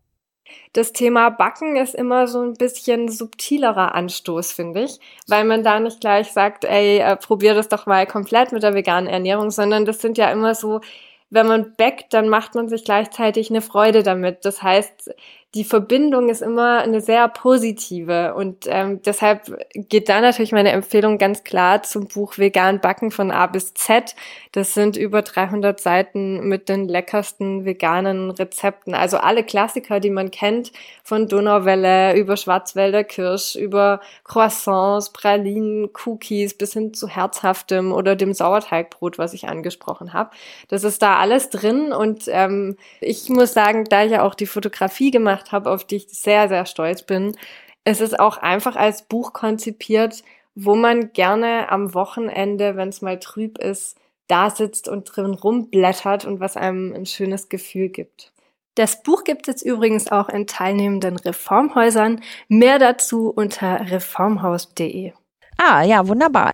Das 0.73 0.93
Thema 0.93 1.29
Backen 1.29 1.75
ist 1.77 1.95
immer 1.95 2.27
so 2.27 2.41
ein 2.41 2.53
bisschen 2.53 3.09
subtilerer 3.09 3.95
Anstoß, 3.95 4.51
finde 4.51 4.83
ich, 4.83 4.99
weil 5.27 5.45
man 5.45 5.63
da 5.63 5.79
nicht 5.79 6.01
gleich 6.01 6.31
sagt, 6.31 6.65
ey, 6.65 6.99
äh, 6.99 7.15
probier 7.15 7.53
das 7.53 7.69
doch 7.69 7.85
mal 7.85 8.05
komplett 8.05 8.51
mit 8.51 8.63
der 8.63 8.73
veganen 8.73 9.09
Ernährung, 9.09 9.51
sondern 9.51 9.85
das 9.85 10.01
sind 10.01 10.17
ja 10.17 10.31
immer 10.31 10.55
so, 10.55 10.81
wenn 11.29 11.47
man 11.47 11.73
backt, 11.75 12.13
dann 12.13 12.29
macht 12.29 12.55
man 12.55 12.69
sich 12.69 12.83
gleichzeitig 12.83 13.49
eine 13.49 13.61
Freude 13.61 14.03
damit. 14.03 14.45
Das 14.45 14.61
heißt, 14.61 15.13
die 15.55 15.63
Verbindung 15.63 16.27
ist 16.27 16.41
immer 16.41 16.79
eine 16.79 16.99
sehr 16.99 17.29
positive 17.29 18.35
und 18.35 18.65
ähm, 18.67 19.01
deshalb 19.01 19.57
geht 19.73 20.09
da 20.09 20.19
natürlich 20.19 20.51
meine 20.51 20.71
Empfehlung 20.71 21.17
ganz 21.17 21.45
klar 21.45 21.81
zum 21.81 22.09
Buch 22.09 22.37
Vegan 22.37 22.81
Backen 22.81 23.09
von 23.09 23.31
A 23.31 23.47
bis 23.47 23.73
Z. 23.73 24.15
Das 24.51 24.73
sind 24.73 24.97
über 24.97 25.21
300 25.21 25.79
Seiten 25.79 26.49
mit 26.49 26.67
den 26.67 26.89
leckersten 26.89 27.63
veganen 27.63 28.31
Rezepten. 28.31 28.93
Also 28.93 29.15
alle 29.15 29.45
Klassiker, 29.45 30.01
die 30.01 30.09
man 30.09 30.29
kennt, 30.29 30.73
von 31.03 31.29
Donauwelle 31.29 32.17
über 32.17 32.35
Schwarzwälder 32.35 33.05
Kirsch, 33.05 33.55
über 33.55 34.01
Croissants, 34.25 35.11
Pralinen, 35.13 35.89
Cookies 36.05 36.57
bis 36.57 36.73
hin 36.73 36.93
zu 36.93 37.07
herzhaftem 37.07 37.93
oder 37.93 38.17
dem 38.17 38.33
Sauerteigbrot, 38.33 39.17
was 39.17 39.33
ich 39.33 39.47
angesprochen 39.47 40.11
habe. 40.11 40.31
Das 40.67 40.83
ist 40.83 41.01
da 41.01 41.15
alles 41.17 41.49
drin 41.49 41.93
und 41.93 42.25
ähm, 42.27 42.75
ich 42.99 43.29
muss 43.29 43.53
sagen, 43.53 43.85
da 43.85 44.03
ich 44.03 44.11
ja 44.11 44.23
auch 44.23 44.35
die 44.35 44.47
Fotografie 44.47 45.11
gemacht 45.11 45.44
gemacht 45.45 45.51
habe, 45.51 45.71
auf 45.71 45.85
die 45.85 45.97
ich 45.97 46.07
sehr, 46.09 46.47
sehr 46.47 46.65
stolz 46.65 47.03
bin. 47.03 47.35
Es 47.83 48.01
ist 48.01 48.19
auch 48.19 48.37
einfach 48.37 48.75
als 48.75 49.03
Buch 49.03 49.33
konzipiert, 49.33 50.23
wo 50.55 50.75
man 50.75 51.11
gerne 51.13 51.69
am 51.69 51.93
Wochenende, 51.93 52.75
wenn 52.75 52.89
es 52.89 53.01
mal 53.01 53.19
trüb 53.19 53.57
ist, 53.57 53.97
da 54.27 54.49
sitzt 54.49 54.87
und 54.87 55.03
drin 55.05 55.33
rumblättert 55.33 56.25
und 56.25 56.39
was 56.39 56.57
einem 56.57 56.93
ein 56.93 57.05
schönes 57.05 57.49
Gefühl 57.49 57.89
gibt. 57.89 58.31
Das 58.75 59.03
Buch 59.03 59.23
gibt 59.23 59.47
es 59.47 59.61
übrigens 59.61 60.11
auch 60.11 60.29
in 60.29 60.47
teilnehmenden 60.47 61.17
Reformhäusern. 61.17 62.21
Mehr 62.49 62.79
dazu 62.79 63.29
unter 63.29 63.91
reformhaus.de. 63.91 65.13
Ah, 65.57 65.83
ja, 65.83 66.07
wunderbar. 66.07 66.51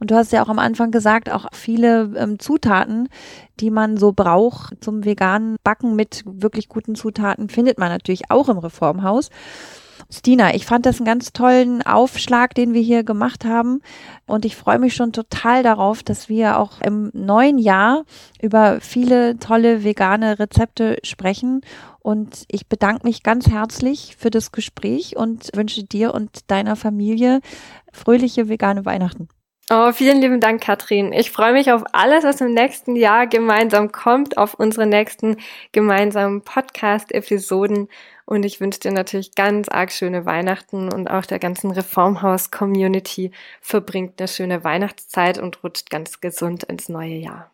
Und 0.00 0.10
du 0.10 0.14
hast 0.14 0.32
ja 0.32 0.42
auch 0.42 0.48
am 0.48 0.58
Anfang 0.58 0.90
gesagt, 0.90 1.30
auch 1.30 1.46
viele 1.52 2.12
ähm, 2.16 2.38
Zutaten, 2.38 3.08
die 3.60 3.70
man 3.70 3.96
so 3.96 4.12
braucht 4.12 4.82
zum 4.82 5.04
veganen 5.04 5.56
Backen 5.64 5.96
mit 5.96 6.22
wirklich 6.24 6.68
guten 6.68 6.94
Zutaten, 6.94 7.48
findet 7.48 7.78
man 7.78 7.90
natürlich 7.90 8.30
auch 8.30 8.48
im 8.48 8.58
Reformhaus. 8.58 9.30
Stina, 10.10 10.54
ich 10.54 10.64
fand 10.64 10.86
das 10.86 10.98
einen 10.98 11.06
ganz 11.06 11.34
tollen 11.34 11.82
Aufschlag, 11.82 12.54
den 12.54 12.72
wir 12.72 12.80
hier 12.80 13.04
gemacht 13.04 13.44
haben. 13.44 13.82
Und 14.26 14.46
ich 14.46 14.56
freue 14.56 14.78
mich 14.78 14.94
schon 14.94 15.12
total 15.12 15.62
darauf, 15.62 16.02
dass 16.02 16.30
wir 16.30 16.58
auch 16.58 16.80
im 16.80 17.10
neuen 17.12 17.58
Jahr 17.58 18.04
über 18.40 18.80
viele 18.80 19.38
tolle 19.38 19.84
vegane 19.84 20.38
Rezepte 20.38 20.96
sprechen. 21.02 21.60
Und 22.00 22.44
ich 22.50 22.68
bedanke 22.68 23.06
mich 23.06 23.22
ganz 23.22 23.50
herzlich 23.50 24.16
für 24.18 24.30
das 24.30 24.50
Gespräch 24.50 25.16
und 25.16 25.50
wünsche 25.54 25.84
dir 25.84 26.14
und 26.14 26.50
deiner 26.50 26.76
Familie 26.76 27.40
fröhliche 27.92 28.48
vegane 28.48 28.86
Weihnachten. 28.86 29.28
Oh, 29.70 29.92
vielen 29.92 30.22
lieben 30.22 30.40
Dank, 30.40 30.62
Katrin. 30.62 31.12
Ich 31.12 31.30
freue 31.30 31.52
mich 31.52 31.70
auf 31.70 31.82
alles, 31.92 32.24
was 32.24 32.40
im 32.40 32.54
nächsten 32.54 32.96
Jahr 32.96 33.26
gemeinsam 33.26 33.92
kommt, 33.92 34.38
auf 34.38 34.54
unsere 34.54 34.86
nächsten 34.86 35.36
gemeinsamen 35.72 36.40
Podcast-Episoden. 36.40 37.88
Und 38.28 38.42
ich 38.42 38.60
wünsche 38.60 38.80
dir 38.80 38.92
natürlich 38.92 39.34
ganz 39.36 39.70
arg 39.70 39.90
schöne 39.90 40.26
Weihnachten 40.26 40.92
und 40.92 41.08
auch 41.08 41.24
der 41.24 41.38
ganzen 41.38 41.70
Reformhaus-Community 41.70 43.30
verbringt 43.62 44.20
eine 44.20 44.28
schöne 44.28 44.64
Weihnachtszeit 44.64 45.38
und 45.38 45.64
rutscht 45.64 45.88
ganz 45.88 46.20
gesund 46.20 46.64
ins 46.64 46.90
neue 46.90 47.14
Jahr. 47.14 47.50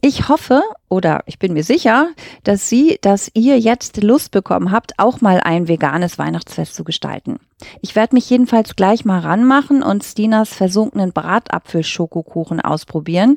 Ich 0.00 0.30
hoffe 0.30 0.62
oder 0.88 1.22
ich 1.26 1.38
bin 1.38 1.52
mir 1.52 1.64
sicher, 1.64 2.08
dass 2.44 2.70
Sie, 2.70 2.98
dass 3.02 3.30
ihr 3.34 3.58
jetzt 3.58 4.02
Lust 4.02 4.30
bekommen 4.30 4.72
habt, 4.72 4.98
auch 4.98 5.20
mal 5.20 5.40
ein 5.40 5.68
veganes 5.68 6.18
Weihnachtsfest 6.18 6.74
zu 6.74 6.82
gestalten. 6.82 7.38
Ich 7.82 7.94
werde 7.94 8.14
mich 8.14 8.30
jedenfalls 8.30 8.76
gleich 8.76 9.04
mal 9.04 9.20
ranmachen 9.20 9.82
und 9.82 10.02
Stinas 10.02 10.54
versunkenen 10.54 11.12
Bratapfelschokokuchen 11.12 12.62
ausprobieren. 12.62 13.36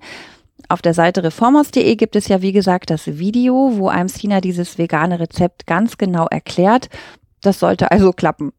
Auf 0.69 0.81
der 0.81 0.93
Seite 0.93 1.23
reformos.de 1.23 1.95
gibt 1.95 2.15
es 2.15 2.27
ja, 2.27 2.41
wie 2.41 2.51
gesagt, 2.51 2.89
das 2.89 3.07
Video, 3.07 3.73
wo 3.75 3.87
einem 3.87 4.09
Stina 4.09 4.41
dieses 4.41 4.77
vegane 4.77 5.19
Rezept 5.19 5.65
ganz 5.65 5.97
genau 5.97 6.27
erklärt. 6.27 6.89
Das 7.41 7.59
sollte 7.59 7.91
also 7.91 8.11
klappen. 8.11 8.51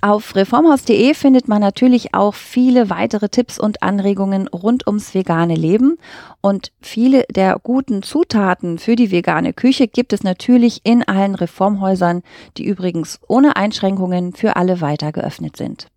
Auf 0.00 0.36
reformhaus.de 0.36 1.14
findet 1.14 1.48
man 1.48 1.60
natürlich 1.60 2.14
auch 2.14 2.34
viele 2.34 2.90
weitere 2.90 3.30
Tipps 3.30 3.58
und 3.58 3.82
Anregungen 3.82 4.48
rund 4.48 4.86
ums 4.86 5.14
vegane 5.14 5.54
Leben. 5.54 5.96
Und 6.40 6.72
viele 6.82 7.24
der 7.34 7.58
guten 7.62 8.02
Zutaten 8.02 8.78
für 8.78 8.96
die 8.96 9.10
vegane 9.10 9.54
Küche 9.54 9.88
gibt 9.88 10.12
es 10.12 10.22
natürlich 10.22 10.82
in 10.84 11.02
allen 11.02 11.34
Reformhäusern, 11.34 12.22
die 12.58 12.66
übrigens 12.66 13.18
ohne 13.28 13.56
Einschränkungen 13.56 14.34
für 14.34 14.56
alle 14.56 14.80
weiter 14.80 15.10
geöffnet 15.10 15.56
sind. 15.56 15.88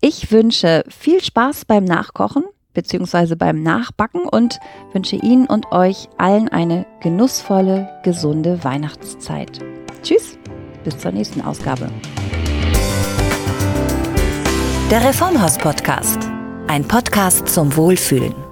Ich 0.00 0.32
wünsche 0.32 0.84
viel 0.88 1.22
Spaß 1.22 1.66
beim 1.66 1.84
Nachkochen 1.84 2.44
bzw. 2.76 3.34
beim 3.34 3.62
Nachbacken 3.62 4.22
und 4.22 4.60
wünsche 4.92 5.16
Ihnen 5.16 5.46
und 5.46 5.72
euch 5.72 6.08
allen 6.18 6.48
eine 6.48 6.86
genussvolle, 7.00 7.88
gesunde 8.04 8.62
Weihnachtszeit. 8.62 9.58
Tschüss, 10.02 10.38
bis 10.84 10.96
zur 10.98 11.10
nächsten 11.10 11.40
Ausgabe. 11.40 11.88
Der 14.90 15.02
Reformhaus 15.02 15.58
Podcast. 15.58 16.18
Ein 16.68 16.86
Podcast 16.86 17.48
zum 17.48 17.74
Wohlfühlen. 17.76 18.45